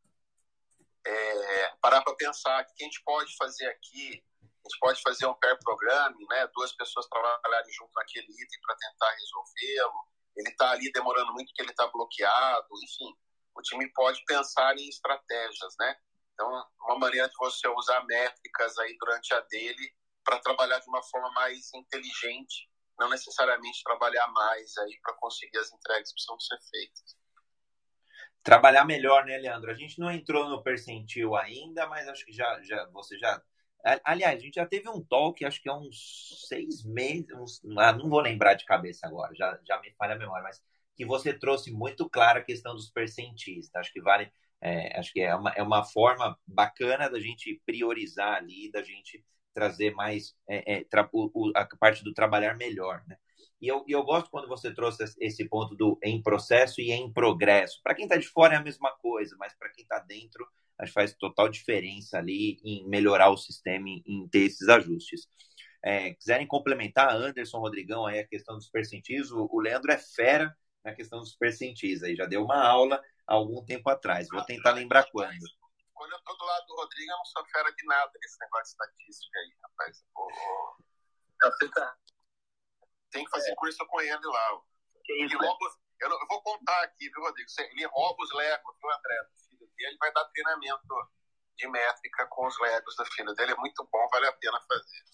[1.06, 4.24] é, parar para pensar que a gente pode fazer aqui.
[4.64, 6.46] A gente pode fazer um pair programming, né?
[6.54, 10.08] Duas pessoas trabalharem junto naquele item para tentar resolvê-lo.
[10.36, 13.12] Ele está ali demorando muito porque ele está bloqueado, enfim.
[13.54, 15.96] O time pode pensar em estratégias, né?
[16.32, 16.48] Então,
[16.80, 19.92] uma maneira de você usar métricas aí durante a dele
[20.24, 25.72] para trabalhar de uma forma mais inteligente, não necessariamente trabalhar mais aí para conseguir as
[25.72, 27.16] entregas que precisam ser feitas.
[28.42, 29.70] Trabalhar melhor, né, Leandro?
[29.70, 33.40] A gente não entrou no percentil ainda, mas acho que já, já você já.
[34.04, 37.60] Aliás, a gente já teve um talk, acho que há uns seis meses, uns...
[37.78, 40.62] Ah, não vou lembrar de cabeça agora, já, já me falha a memória, mas
[40.96, 43.68] que você trouxe muito clara a questão dos percentis.
[43.70, 43.80] Tá?
[43.80, 44.30] Acho que vale
[44.62, 49.24] é, acho que é uma, é uma forma bacana da gente priorizar ali, da gente
[49.52, 53.16] trazer mais é, é, tra, o, a parte do trabalhar melhor, né?
[53.62, 57.80] E eu, eu gosto quando você trouxe esse ponto do em processo e em progresso.
[57.80, 60.44] Para quem está de fora é a mesma coisa, mas para quem está dentro,
[60.76, 65.28] acho que faz total diferença ali em melhorar o sistema, em, em ter esses ajustes.
[65.82, 70.56] é, quiserem complementar, Anderson, Rodrigão, aí a questão dos percentis, o, o Leandro é fera
[70.84, 74.28] na questão dos percentis, aí já deu uma aula há algum tempo atrás.
[74.28, 75.44] Vou tentar lembrar quando.
[75.94, 78.64] Quando eu tô do lado do Rodrigo, eu não sou fera de nada nesse negócio
[78.64, 80.04] de estatística aí, rapaz.
[81.42, 81.96] Você tá...
[83.12, 83.54] Tem que fazer é.
[83.54, 84.60] curso com ele lá.
[85.08, 85.66] Ele rouba,
[86.00, 87.48] eu, eu, vou contar aqui, viu, Rodrigo?
[87.58, 91.10] Ele rouba os legos do André, do filho dele, vai dar treinamento
[91.56, 93.52] de métrica com os legos do filho dele.
[93.52, 95.04] É muito bom, vale a pena fazer.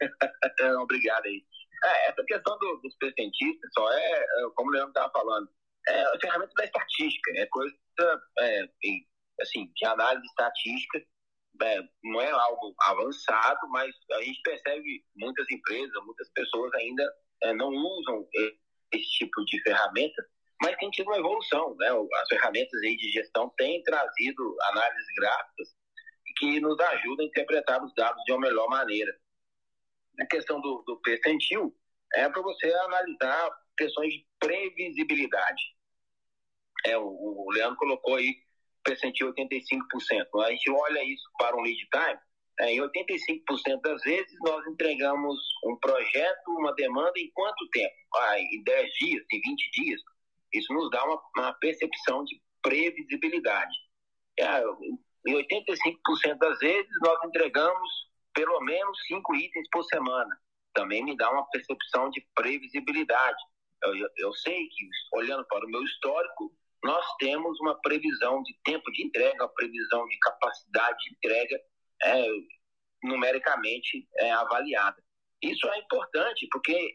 [0.82, 1.46] Obrigado aí.
[1.84, 5.48] É, essa questão do, dos percentistas só é, é, como o Leandro estava falando,
[5.86, 7.76] é a ferramenta da estatística, é coisa
[8.38, 8.68] é,
[9.40, 11.04] assim, de análise estatística,
[11.62, 17.04] é, não é algo avançado, mas a gente percebe muitas empresas, muitas pessoas ainda
[17.42, 18.26] é, não usam
[18.92, 20.26] esse tipo de ferramenta,
[20.62, 21.88] mas tem tido uma evolução, né?
[22.20, 25.68] As ferramentas aí de gestão têm trazido análises gráficas
[26.36, 29.14] que nos ajudam a interpretar os dados de uma melhor maneira.
[30.20, 31.74] A questão do, do percentil
[32.14, 35.62] é para você analisar questões de previsibilidade.
[36.86, 38.36] É, o, o Leandro colocou aí
[38.84, 40.44] percentil 85%.
[40.44, 42.18] A gente olha isso para um lead time,
[42.60, 47.94] é, em 85% das vezes nós entregamos um projeto, uma demanda em quanto tempo?
[48.14, 50.00] Ah, em 10 dias, em 20 dias.
[50.52, 53.74] Isso nos dá uma, uma percepção de previsibilidade.
[54.38, 54.62] É,
[55.26, 57.90] em 85% das vezes nós entregamos
[58.32, 60.30] pelo menos 5 itens por semana.
[60.74, 63.42] Também me dá uma percepção de previsibilidade.
[63.82, 66.52] Eu, eu, eu sei que, olhando para o meu histórico,
[66.84, 71.58] nós temos uma previsão de tempo de entrega, uma previsão de capacidade de entrega
[72.02, 72.26] é,
[73.02, 75.02] numericamente é, avaliada.
[75.42, 76.94] Isso é importante, porque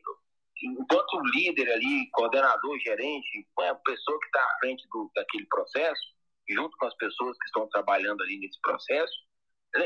[0.62, 6.02] enquanto líder ali, coordenador, gerente, é a pessoa que está à frente do, daquele processo,
[6.48, 9.14] junto com as pessoas que estão trabalhando ali nesse processo,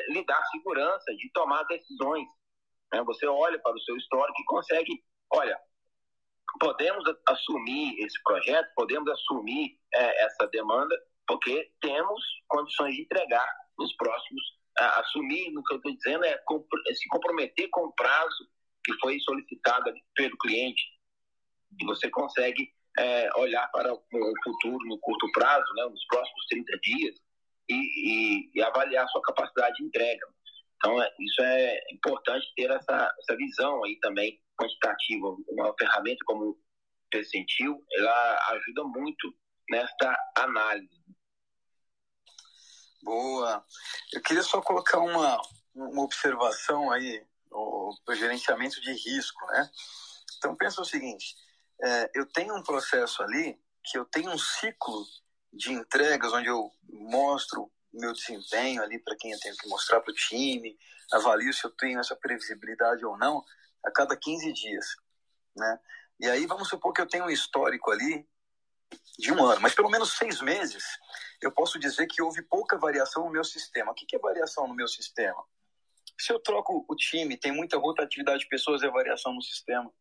[0.09, 2.27] lhe dá segurança de tomar decisões.
[2.91, 3.01] Né?
[3.05, 5.01] Você olha para o seu histórico e consegue,
[5.31, 5.57] olha,
[6.59, 10.95] podemos assumir esse projeto, podemos assumir é, essa demanda,
[11.27, 13.47] porque temos condições de entregar
[13.77, 14.41] nos próximos.
[14.75, 16.37] assumir, no que eu estou dizendo, é
[16.93, 18.49] se comprometer com o prazo
[18.83, 20.83] que foi solicitado pelo cliente.
[21.79, 26.79] E você consegue é, olhar para o futuro no curto prazo, né, nos próximos 30
[26.79, 27.15] dias,
[27.69, 30.27] e, e, e avaliar sua capacidade de entrega.
[30.77, 35.35] Então, é, isso é importante ter essa, essa visão aí também quantitativa.
[35.49, 36.59] Uma ferramenta como o
[37.09, 39.35] percentil, ela ajuda muito
[39.69, 41.03] nesta análise.
[43.03, 43.63] Boa.
[44.13, 45.39] Eu queria só colocar uma,
[45.75, 49.69] uma observação aí, o, o gerenciamento de risco, né?
[50.37, 51.35] Então, pensa o seguinte,
[51.81, 55.05] é, eu tenho um processo ali que eu tenho um ciclo
[55.51, 60.11] de entregas onde eu mostro meu desempenho ali para quem eu tenho que mostrar para
[60.11, 60.75] o time,
[61.11, 63.43] avalio se eu tenho essa previsibilidade ou não
[63.85, 64.85] a cada 15 dias,
[65.55, 65.79] né?
[66.19, 68.25] E aí vamos supor que eu tenho um histórico ali
[69.17, 70.83] de um ano, mas pelo menos seis meses
[71.41, 73.91] eu posso dizer que houve pouca variação no meu sistema.
[73.91, 75.43] O que é variação no meu sistema?
[76.17, 79.91] Se eu troco o time, tem muita rotatividade de pessoas, é variação no sistema.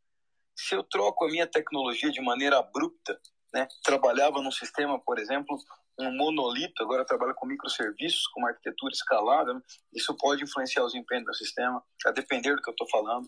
[0.54, 3.18] Se eu troco a minha tecnologia de maneira abrupta,
[3.52, 3.66] né?
[3.82, 5.58] trabalhava num sistema, por exemplo,
[5.98, 9.60] um monolito, agora trabalha com microserviços, com uma arquitetura escalável,
[9.92, 13.26] isso pode influenciar o desempenho do sistema, a depender do que eu estou falando.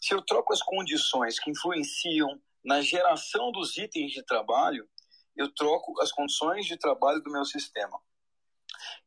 [0.00, 4.88] Se eu troco as condições que influenciam na geração dos itens de trabalho,
[5.36, 7.98] eu troco as condições de trabalho do meu sistema.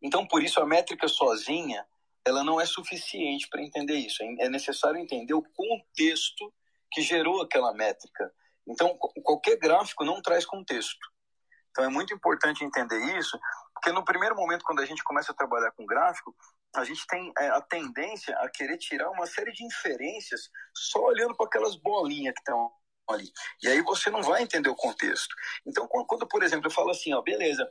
[0.02, 1.86] Então, por isso, a métrica sozinha,
[2.26, 4.24] ela não é suficiente para entender isso.
[4.40, 6.54] É necessário entender o contexto
[6.92, 8.34] que gerou aquela métrica.
[8.68, 11.12] Então, qualquer gráfico não traz contexto.
[11.72, 13.40] Então é muito importante entender isso,
[13.74, 16.36] porque no primeiro momento, quando a gente começa a trabalhar com gráfico,
[16.76, 21.36] a gente tem é, a tendência a querer tirar uma série de inferências só olhando
[21.36, 22.72] para aquelas bolinhas que estão
[23.10, 23.32] ali.
[23.62, 25.34] E aí você não vai entender o contexto.
[25.66, 27.70] Então, quando, por exemplo, eu falo assim, ó, beleza,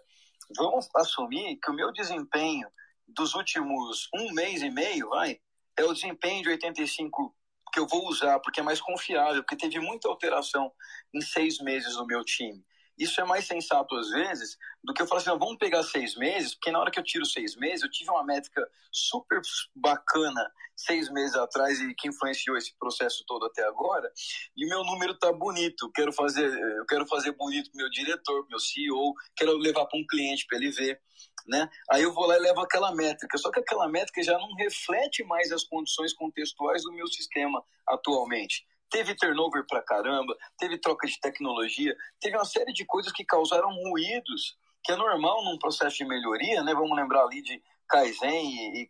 [0.56, 2.68] vamos assumir que o meu desempenho
[3.08, 5.40] dos últimos um mês e meio, vai,
[5.76, 7.34] é o desempenho de 85
[7.72, 10.72] que eu vou usar, porque é mais confiável, porque teve muita alteração
[11.14, 12.64] em seis meses no meu time.
[13.00, 16.54] Isso é mais sensato às vezes do que eu falar assim, vamos pegar seis meses,
[16.54, 19.40] porque na hora que eu tiro seis meses, eu tive uma métrica super
[19.74, 24.10] bacana seis meses atrás e que influenciou esse processo todo até agora,
[24.54, 25.86] e meu número tá bonito.
[25.86, 29.98] Eu quero fazer, eu quero fazer bonito pro meu diretor, meu CEO, quero levar para
[29.98, 31.00] um cliente para ele ver.
[31.46, 31.70] Né?
[31.90, 33.38] Aí eu vou lá e levo aquela métrica.
[33.38, 38.66] Só que aquela métrica já não reflete mais as condições contextuais do meu sistema atualmente
[38.90, 43.70] teve turnover pra caramba, teve troca de tecnologia, teve uma série de coisas que causaram
[43.70, 46.74] ruídos, que é normal num processo de melhoria, né?
[46.74, 48.86] Vamos lembrar ali de Kaizen e, e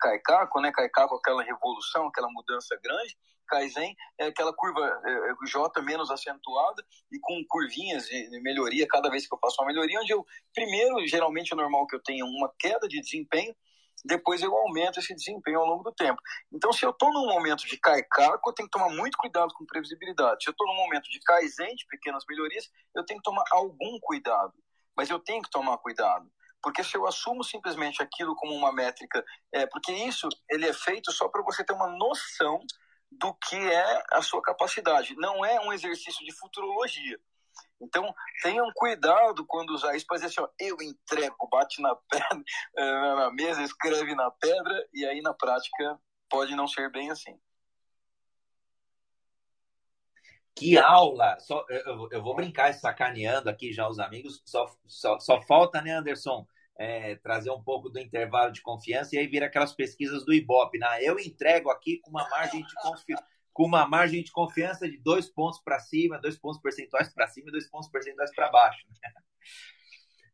[0.61, 0.73] né?
[0.73, 3.17] Kaikaku aquela revolução, aquela mudança grande,
[3.51, 9.11] Kaizen é aquela curva é, é J menos acentuada e com curvinhas de melhoria cada
[9.11, 10.25] vez que eu faço uma melhoria, onde eu,
[10.55, 13.55] primeiro, geralmente é normal que eu tenha uma queda de desempenho,
[14.05, 16.21] depois eu aumento esse desempenho ao longo do tempo.
[16.53, 19.67] Então, se eu estou num momento de Kaikaku, eu tenho que tomar muito cuidado com
[19.67, 20.45] previsibilidade.
[20.45, 23.99] Se eu estou num momento de Kaizen, de pequenas melhorias, eu tenho que tomar algum
[24.01, 24.55] cuidado.
[24.97, 26.31] Mas eu tenho que tomar cuidado.
[26.63, 31.11] Porque se eu assumo simplesmente aquilo como uma métrica, é, porque isso ele é feito
[31.13, 32.61] só para você ter uma noção
[33.11, 35.17] do que é a sua capacidade.
[35.17, 37.19] Não é um exercício de futurologia.
[37.81, 42.45] Então, tenham cuidado quando usar isso para dizer assim, ó, eu entrego, bate na pedra,
[43.17, 45.99] na mesa, escreve na pedra, e aí na prática
[46.29, 47.39] pode não ser bem assim.
[50.55, 51.39] Que aula!
[51.41, 54.43] Só, eu, eu vou brincar sacaneando aqui já os amigos.
[54.45, 56.47] Só, só, só falta, né, Anderson,
[56.79, 60.79] é, trazer um pouco do intervalo de confiança e aí vir aquelas pesquisas do Ibope.
[60.79, 61.03] Né?
[61.03, 63.25] Eu entrego aqui com uma margem de confiança
[63.61, 67.51] com uma margem de confiança de dois pontos para cima, dois pontos percentuais para cima
[67.51, 68.87] e dois pontos percentuais para baixo.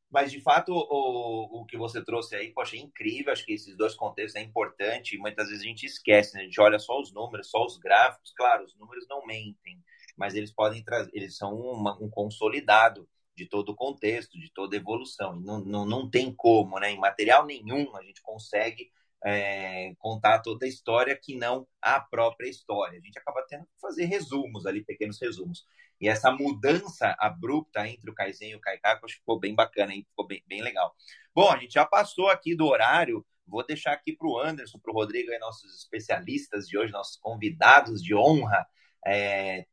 [0.09, 3.33] Mas, de fato, o, o que você trouxe aí, poxa, é incrível.
[3.33, 6.43] Acho que esses dois contextos é importante muitas vezes a gente esquece, né?
[6.43, 8.33] A gente olha só os números, só os gráficos.
[8.37, 9.83] Claro, os números não mentem,
[10.17, 14.77] mas eles podem trazer, eles são uma, um consolidado de todo o contexto, de toda
[14.77, 15.37] a evolução.
[15.37, 16.93] E não, não, não tem como, né?
[16.93, 18.89] Em material nenhum a gente consegue
[19.25, 22.99] é, contar toda a história que não a própria história.
[22.99, 25.65] A gente acaba tendo que fazer resumos ali, pequenos resumos.
[26.01, 29.95] E essa mudança abrupta entre o Kaizen e o Kaikaku acho que ficou bem bacana,
[29.95, 30.07] hein?
[30.09, 30.95] ficou bem, bem legal.
[31.35, 33.25] Bom, a gente já passou aqui do horário.
[33.47, 37.17] Vou deixar aqui para o Anderson, para o Rodrigo, aí, nossos especialistas de hoje, nossos
[37.17, 38.67] convidados de honra,
[39.07, 39.65] é,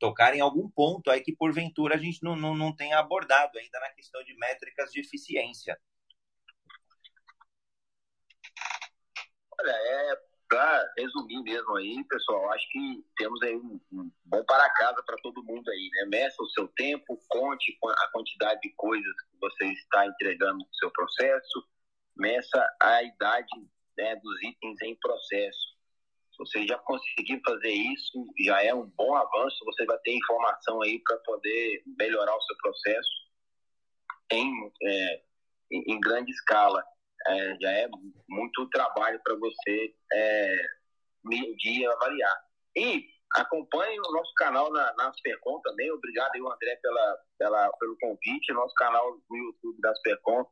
[0.42, 4.24] algum ponto aí que porventura a gente não, não, não tenha abordado ainda na questão
[4.24, 5.78] de métricas de eficiência.
[9.64, 14.70] Olha, é para resumir mesmo aí, pessoal, acho que temos aí um, um bom para
[14.72, 16.06] casa para todo mundo aí, né?
[16.10, 20.92] Meça o seu tempo, conte a quantidade de coisas que você está entregando no seu
[20.92, 21.66] processo,
[22.18, 23.50] meça a idade
[23.98, 25.74] né, dos itens em processo.
[26.32, 30.82] Se você já conseguir fazer isso, já é um bom avanço, você vai ter informação
[30.82, 33.12] aí para poder melhorar o seu processo
[34.30, 35.22] em, é,
[35.72, 36.84] em, em grande escala
[37.28, 37.88] é, já é
[38.28, 40.56] muito trabalho para você é,
[41.24, 42.38] medir avaliar.
[42.76, 43.06] E
[43.36, 45.92] acompanhe o nosso canal na, na Aspercom também.
[45.92, 48.54] Obrigado aí, André, pela, pela, pelo convite.
[48.54, 50.46] Nosso canal no YouTube da Aspercom.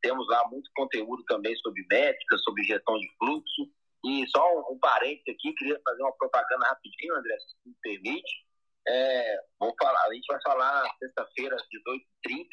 [0.00, 3.70] Temos lá muito conteúdo também sobre métrica, sobre gestão de fluxo.
[4.04, 8.44] E só um, um parênteses aqui, queria fazer uma propaganda rapidinho, André, se me permite.
[8.88, 12.46] É, vou falar, a gente vai falar sexta-feira, às 18h30,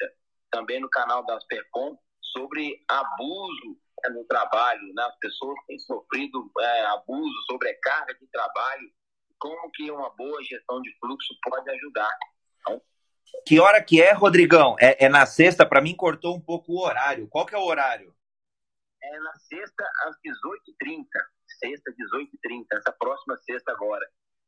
[0.51, 1.97] também no canal da Aspercom,
[2.31, 5.03] sobre abuso né, no trabalho, né?
[5.03, 8.91] as pessoas têm sofrido é, abuso, sobrecarga de trabalho,
[9.37, 12.11] como que uma boa gestão de fluxo pode ajudar.
[12.59, 12.81] Então,
[13.45, 14.75] que hora que é, Rodrigão?
[14.79, 15.65] É, é na sexta?
[15.65, 17.27] Para mim cortou um pouco o horário.
[17.27, 18.13] Qual que é o horário?
[19.01, 21.05] É na sexta às 18h30.
[21.59, 24.05] Sexta, 18h30, essa próxima sexta agora.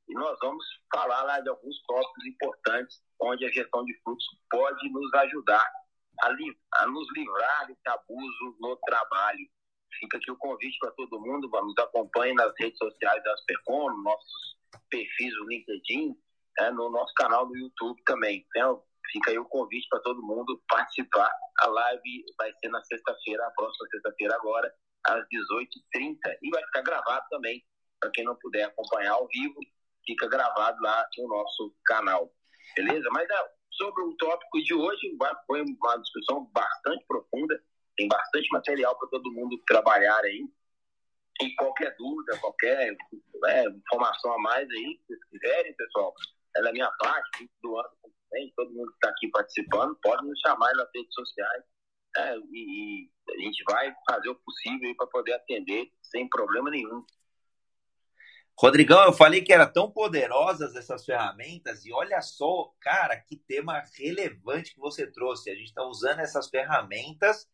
[0.10, 0.64] E nós vamos
[0.94, 5.72] falar lá de alguns tópicos importantes onde a gestão de fluxo pode nos ajudar
[6.22, 9.48] a, li, a nos livrar desse abuso no trabalho.
[10.00, 14.04] Fica aqui o convite para todo mundo, nos acompanhe nas redes sociais da Aspercom, nos
[14.04, 14.58] nossos
[14.90, 16.16] perfis no LinkedIn,
[16.60, 18.46] é, no nosso canal no YouTube também.
[18.50, 21.32] Então, fica aí o convite para todo mundo participar.
[21.60, 24.74] A live vai ser na sexta-feira, a próxima sexta-feira agora,
[25.08, 26.38] às 18h30.
[26.42, 27.64] E vai ficar gravado também,
[28.00, 29.60] para quem não puder acompanhar ao vivo,
[30.06, 32.32] fica gravado lá no nosso canal.
[32.76, 33.08] Beleza?
[33.12, 35.16] Mas é, sobre o tópico de hoje.
[35.48, 37.62] Foi uma discussão bastante profunda,
[37.98, 40.48] tem bastante material para todo mundo trabalhar aí.
[41.42, 42.96] E qualquer dúvida, qualquer
[43.48, 46.14] é, informação a mais aí, se vocês quiserem, pessoal,
[46.56, 47.90] é da minha parte, do ano
[48.32, 51.64] também, todo mundo que está aqui participando, pode nos chamar nas redes sociais.
[52.18, 57.04] É, e, e, a gente vai fazer o possível para poder atender sem problema nenhum.
[58.58, 63.84] Rodrigão, eu falei que eram tão poderosas essas ferramentas e olha só, cara, que tema
[63.98, 65.50] relevante que você trouxe.
[65.50, 67.48] A gente está usando essas ferramentas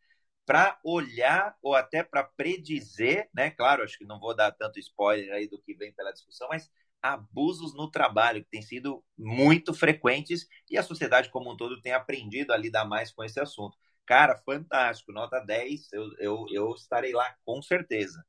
[0.45, 3.51] para olhar ou até para predizer, né?
[3.51, 6.69] Claro, acho que não vou dar tanto spoiler aí do que vem pela discussão, mas
[7.01, 11.93] abusos no trabalho que têm sido muito frequentes e a sociedade como um todo tem
[11.93, 13.77] aprendido a lidar mais com esse assunto.
[14.05, 18.25] Cara, fantástico, nota 10, eu, eu, eu estarei lá com certeza.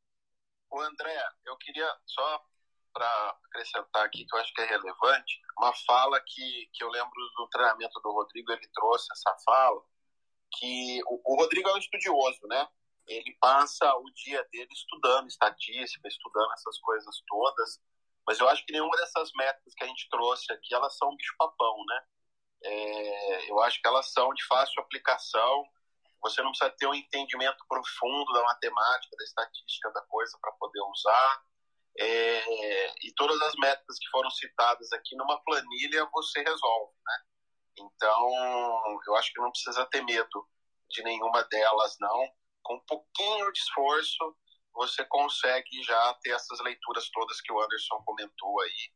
[0.70, 1.16] O André,
[1.46, 2.42] eu queria só
[2.92, 7.12] para acrescentar aqui que eu acho que é relevante, uma fala que, que eu lembro
[7.36, 9.80] do treinamento do Rodrigo, ele trouxe essa fala,
[10.58, 12.66] que o, o Rodrigo é um estudioso, né?
[13.08, 17.80] ele passa o dia dele estudando estatística, estudando essas coisas todas,
[18.26, 21.76] mas eu acho que nenhuma dessas métricas que a gente trouxe aqui, elas são bicho-papão,
[21.86, 22.04] né?
[22.62, 25.64] É, eu acho que elas são de fácil aplicação,
[26.20, 30.80] você não precisa ter um entendimento profundo da matemática, da estatística da coisa para poder
[30.82, 31.42] usar.
[32.00, 37.18] É, e todas as métricas que foram citadas aqui numa planilha você resolve, né?
[37.76, 40.48] Então, eu acho que não precisa ter medo
[40.88, 42.32] de nenhuma delas, não.
[42.62, 44.36] Com um pouquinho de esforço,
[44.74, 48.92] você consegue já ter essas leituras todas que o Anderson comentou aí.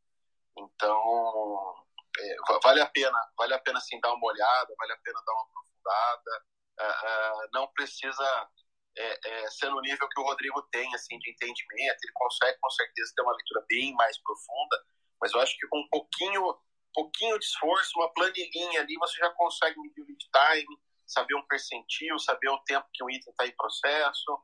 [0.57, 1.85] Então,
[2.19, 5.33] é, vale a pena, vale a pena sim dar uma olhada, vale a pena dar
[5.33, 6.45] uma aprofundada.
[6.81, 8.51] Uh, uh, não precisa
[8.97, 11.99] é, é, ser no nível que o Rodrigo tem, assim, de entendimento.
[12.03, 14.85] Ele consegue, com certeza, ter uma leitura bem mais profunda,
[15.21, 16.59] mas eu acho que com um pouquinho,
[16.93, 22.19] pouquinho de esforço, uma planilhinha ali, você já consegue medir o time, saber um percentil,
[22.19, 24.43] saber o tempo que um item está em processo.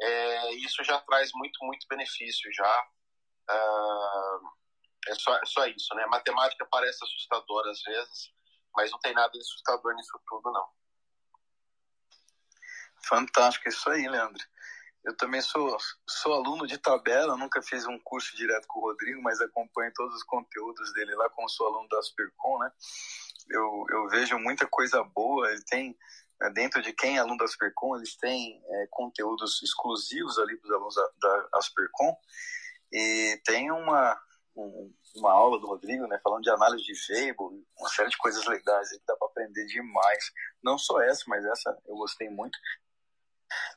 [0.00, 2.88] É, isso já traz muito, muito benefício já.
[3.50, 4.60] Uh,
[5.08, 6.06] é, só, é só isso, né?
[6.06, 8.32] Matemática parece assustadora às vezes,
[8.74, 10.79] mas não tem nada de assustador nisso tudo, não.
[13.06, 14.42] Fantástico, isso aí, Leandro.
[15.04, 19.22] Eu também sou, sou aluno de tabela, nunca fiz um curso direto com o Rodrigo,
[19.22, 22.70] mas acompanho todos os conteúdos dele lá, como sou aluno da Aspercom, né?
[23.48, 25.96] Eu, eu vejo muita coisa boa, ele tem,
[26.38, 30.68] né, dentro de quem é aluno da Aspercom, eles têm é, conteúdos exclusivos ali para
[30.68, 32.14] os alunos da, da Aspercom,
[32.92, 34.20] e tem uma,
[34.54, 38.44] um, uma aula do Rodrigo, né, falando de análise de Fable, uma série de coisas
[38.46, 40.24] legais que dá para aprender demais.
[40.62, 42.58] Não só essa, mas essa eu gostei muito.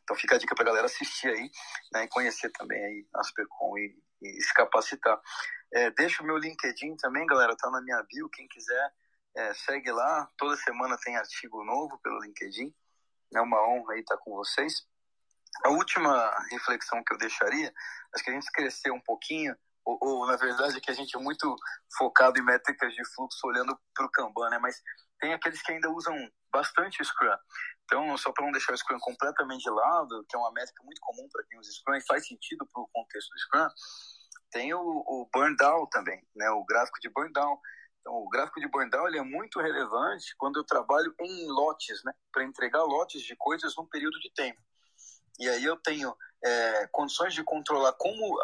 [0.04, 1.50] Então fica a dica para a galera assistir aí
[1.94, 5.20] né, e conhecer também aí Aspercom e, e se capacitar.
[5.74, 8.94] É, deixa o meu LinkedIn também, galera, tá na minha bio, quem quiser
[9.36, 12.74] é, segue lá, toda semana tem artigo novo pelo LinkedIn,
[13.34, 14.86] é uma honra aí estar com vocês.
[15.66, 17.74] A última reflexão que eu deixaria,
[18.14, 19.56] acho que a gente cresceu um pouquinho,
[19.86, 21.56] ou, ou na verdade é que a gente é muito
[21.98, 24.60] focado em métricas de fluxo olhando para o Kanban, né?
[24.60, 24.82] mas
[25.20, 26.16] tem aqueles que ainda usam
[26.52, 27.36] bastante Scrum.
[27.86, 31.02] Então, só para não deixar o Scrum completamente de lado, que é uma métrica muito
[31.02, 33.68] comum para quem usa Scrum e faz sentido para o contexto do Scrum,
[34.52, 36.50] tem o, o burn down também, né?
[36.52, 37.60] o gráfico de burn down.
[38.00, 42.04] Então, o gráfico de burn down ele é muito relevante quando eu trabalho em lotes,
[42.04, 42.14] né?
[42.32, 44.62] para entregar lotes de coisas num período de tempo.
[45.40, 48.38] E aí eu tenho é, condições de controlar como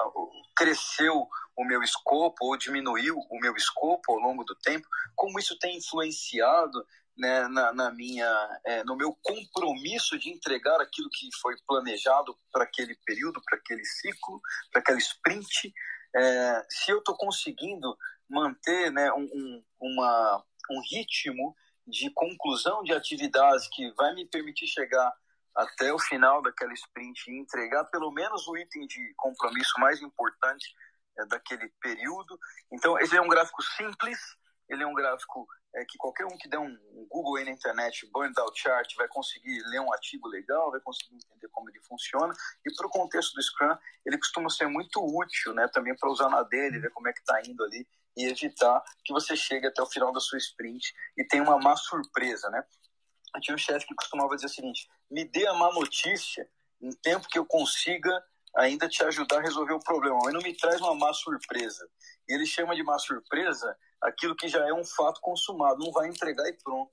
[0.55, 5.57] cresceu o meu escopo ou diminuiu o meu escopo ao longo do tempo, como isso
[5.59, 6.85] tem influenciado
[7.19, 12.63] né, na, na, minha, é, no meu compromisso de entregar aquilo que foi planejado para
[12.63, 14.41] aquele período, para aquele ciclo,
[14.71, 15.73] para aquele sprint.
[16.15, 17.95] É, se eu estou conseguindo
[18.29, 21.53] manter né, um, um, uma, um ritmo
[21.85, 25.13] de conclusão de atividades que vai me permitir chegar
[25.55, 30.73] até o final daquela sprint e entregar pelo menos o item de compromisso mais importante
[31.17, 32.39] é, daquele período.
[32.71, 34.17] Então, esse é um gráfico simples,
[34.69, 37.51] ele é um gráfico é, que qualquer um que der um, um Google aí na
[37.51, 41.79] internet, Burn Down Chart, vai conseguir ler um artigo legal, vai conseguir entender como ele
[41.81, 42.33] funciona.
[42.65, 43.75] E para o contexto do Scrum,
[44.05, 45.67] ele costuma ser muito útil, né?
[45.67, 47.87] Também para usar na dele, ver como é que está indo ali
[48.17, 51.75] e evitar que você chegue até o final da sua sprint e tenha uma má
[51.75, 52.63] surpresa, né?
[53.35, 56.49] Eu tinha um chefe que costumava dizer o seguinte: me dê a má notícia
[56.81, 58.11] em tempo que eu consiga
[58.55, 61.87] ainda te ajudar a resolver o problema, mas não me traz uma má surpresa.
[62.27, 66.07] E ele chama de má surpresa aquilo que já é um fato consumado, não vai
[66.07, 66.91] entregar e pronto.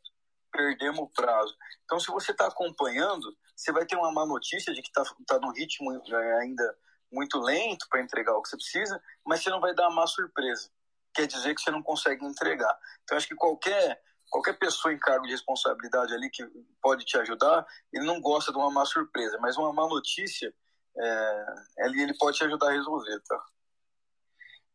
[0.50, 1.54] Perdemos o prazo.
[1.84, 5.38] Então, se você está acompanhando, você vai ter uma má notícia de que está tá
[5.38, 6.76] num ritmo é, ainda
[7.12, 10.06] muito lento para entregar o que você precisa, mas você não vai dar uma má
[10.06, 10.70] surpresa.
[11.14, 12.78] Quer dizer que você não consegue entregar.
[13.02, 16.44] Então, acho que qualquer qualquer pessoa em cargo de responsabilidade ali que
[16.82, 20.52] pode te ajudar, ele não gosta de uma má surpresa, mas uma má notícia,
[20.98, 21.46] é,
[21.78, 23.44] ele, ele pode te ajudar a resolver, tá?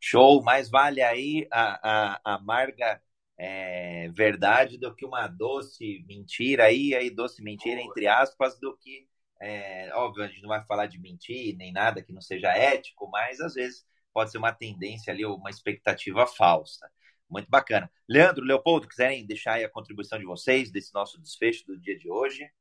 [0.03, 2.99] Show, mais vale aí a, a, amarga
[3.38, 9.07] é, verdade do que uma doce mentira aí, aí doce mentira entre aspas, do que,
[9.40, 13.07] é, óbvio, a gente não vai falar de mentir, nem nada que não seja ético,
[13.11, 16.90] mas às vezes pode ser uma tendência ali, uma expectativa falsa.
[17.30, 17.90] Muito bacana.
[18.10, 22.10] Leandro, Leopoldo, quiserem deixar aí a contribuição de vocês desse nosso desfecho do dia de
[22.10, 22.52] hoje?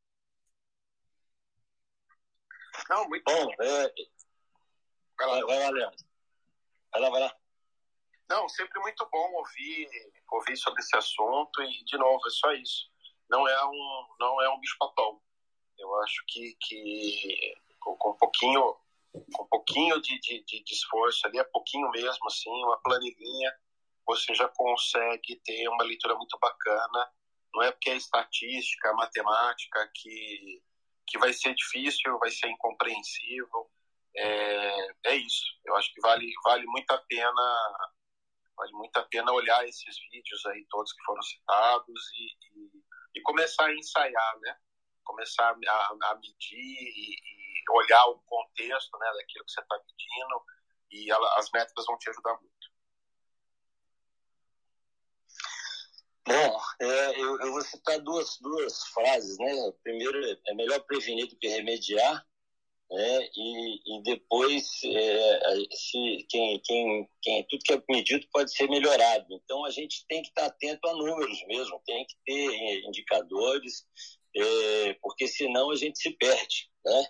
[2.88, 3.50] Não, muito bom.
[3.60, 3.92] É...
[5.18, 6.09] Vai lá, vai lá, Leandro.
[6.92, 7.36] Vai lá, vai lá.
[8.28, 9.88] Não, sempre muito bom ouvir,
[10.30, 12.90] ouvir sobre esse assunto e, de novo, é só isso.
[13.28, 15.20] Não é um, não é um bicho-papão.
[15.78, 18.76] Eu acho que, que com, com um pouquinho,
[19.32, 23.52] com um pouquinho de, de, de, esforço ali, é pouquinho mesmo, assim, uma planilhinha,
[24.06, 27.12] você já consegue ter uma leitura muito bacana.
[27.52, 30.62] Não é porque é estatística, matemática que,
[31.06, 33.68] que vai ser difícil, vai ser incompreensível.
[34.16, 35.44] É, é isso.
[35.64, 37.92] Eu acho que vale, vale muito a pena
[38.56, 42.70] vale muito a pena olhar esses vídeos aí todos que foram citados e, e,
[43.16, 44.56] e começar a ensaiar, né?
[45.04, 50.44] Começar a, a medir e, e, olhar o contexto, né, daquilo que você está medindo
[50.90, 52.60] e ela, as métricas vão te ajudar muito.
[56.26, 59.72] Bom, é, eu, eu, vou citar duas, duas frases, né?
[59.82, 62.24] Primeiro, é melhor prevenir do que remediar,
[62.90, 63.28] né?
[63.36, 65.40] E, e depois, é,
[65.72, 69.26] se, quem, quem, quem, tudo que é medido pode ser melhorado.
[69.30, 73.86] Então, a gente tem que estar atento a números mesmo, tem que ter indicadores,
[74.36, 77.06] é, porque senão a gente se perde, né?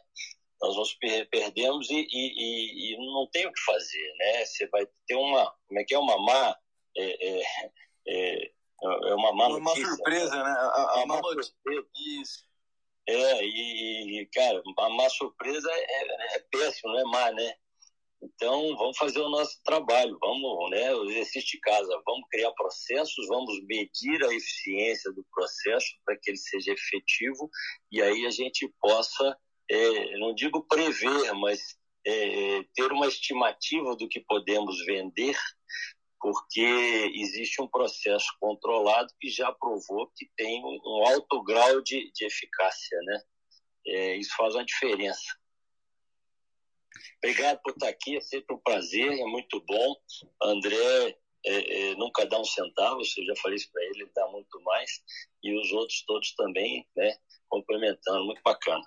[0.63, 0.95] Nós nos
[1.31, 4.45] perdemos e, e, e, não tem o que fazer, né?
[4.45, 6.57] Você vai ter uma, como é que é, uma má...
[6.97, 7.43] É, é,
[8.09, 8.51] é
[8.83, 9.87] é uma má notícia.
[9.87, 10.51] Uma surpresa, né?
[10.51, 11.55] A, a má notícia.
[12.19, 12.50] Isso.
[13.11, 17.55] É, e, cara, a má surpresa é, é, é péssimo, não é má, né?
[18.23, 23.27] Então, vamos fazer o nosso trabalho, vamos, né, o exercício de casa, vamos criar processos,
[23.29, 27.51] vamos medir a eficiência do processo para que ele seja efetivo
[27.91, 29.37] e aí a gente possa,
[29.71, 35.35] é, não digo prever, mas é, ter uma estimativa do que podemos vender
[36.21, 42.27] porque existe um processo controlado que já provou que tem um alto grau de, de
[42.27, 43.23] eficácia, né?
[43.87, 45.35] É, isso faz uma diferença.
[47.19, 49.97] Obrigado por estar aqui, é sempre um prazer, é muito bom.
[50.43, 54.27] André é, é, nunca dá um centavo, eu já falei isso para ele, ele dá
[54.29, 54.91] muito mais.
[55.43, 57.17] E os outros todos também, né?
[57.49, 58.85] Complementando, muito bacana.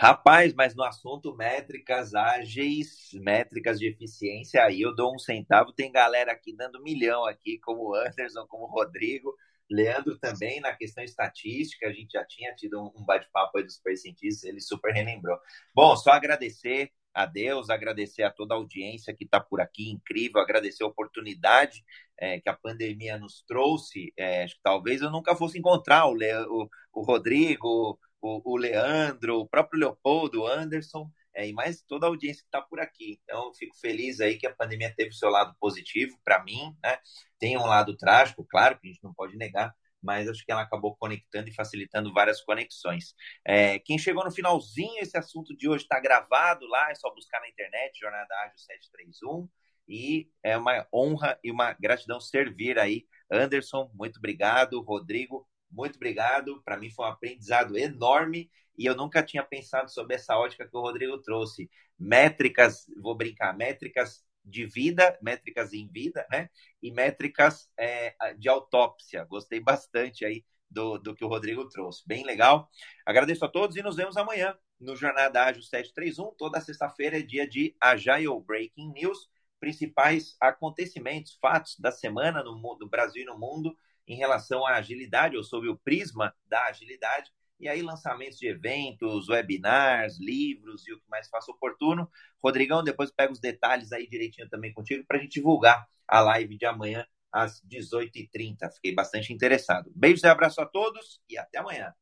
[0.00, 5.74] Rapaz, mas no assunto métricas ágeis, métricas de eficiência, aí eu dou um centavo.
[5.74, 9.36] Tem galera aqui dando milhão aqui, como o Anderson, como o Rodrigo,
[9.70, 11.86] Leandro também na questão estatística.
[11.86, 15.38] A gente já tinha tido um bate-papo aí dos percentistas, ele super relembrou.
[15.74, 20.40] Bom, só agradecer a Deus, agradecer a toda a audiência que está por aqui, incrível,
[20.40, 21.84] agradecer a oportunidade
[22.18, 24.14] é, que a pandemia nos trouxe.
[24.16, 28.56] É, acho que talvez eu nunca fosse encontrar o, Le, o, o Rodrigo, o, o
[28.56, 32.80] Leandro, o próprio Leopoldo, o Anderson, é, e mais toda a audiência que está por
[32.80, 33.20] aqui.
[33.24, 36.98] Então, fico feliz aí que a pandemia teve o seu lado positivo para mim, né?
[37.38, 40.62] Tem um lado trágico, claro, que a gente não pode negar, mas acho que ela
[40.62, 43.14] acabou conectando e facilitando várias conexões.
[43.46, 47.40] É, quem chegou no finalzinho, esse assunto de hoje está gravado lá, é só buscar
[47.40, 49.48] na internet, Jornada Ágil 731,
[49.88, 53.06] e é uma honra e uma gratidão servir aí.
[53.30, 54.80] Anderson, muito obrigado.
[54.82, 56.62] Rodrigo, muito obrigado.
[56.62, 60.76] Para mim foi um aprendizado enorme e eu nunca tinha pensado sobre essa ótica que
[60.76, 61.70] o Rodrigo trouxe.
[61.98, 66.48] Métricas, vou brincar, métricas de vida, métricas em vida, né?
[66.82, 69.24] E métricas é, de autópsia.
[69.24, 72.02] Gostei bastante aí do, do que o Rodrigo trouxe.
[72.06, 72.70] Bem legal.
[73.04, 76.34] Agradeço a todos e nos vemos amanhã no Jornada Ágil 731.
[76.36, 79.28] Toda sexta-feira é dia de Agile Breaking News,
[79.58, 83.76] principais acontecimentos, fatos da semana no, no Brasil e no mundo
[84.06, 89.28] em relação à agilidade, ou sob o prisma da agilidade, e aí lançamentos de eventos,
[89.28, 92.10] webinars, livros e o que mais faça oportuno.
[92.42, 96.56] Rodrigão, depois pega os detalhes aí direitinho também contigo para a gente divulgar a live
[96.56, 98.72] de amanhã às 18h30.
[98.74, 99.92] Fiquei bastante interessado.
[99.94, 101.94] Beijos e abraço a todos e até amanhã.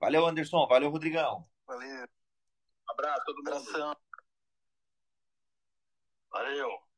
[0.00, 0.66] Valeu, Anderson.
[0.66, 1.46] Valeu, Rodrigão.
[1.66, 2.06] Valeu.
[2.88, 3.96] Um abraço a todo mundo.
[6.30, 6.93] Valeu.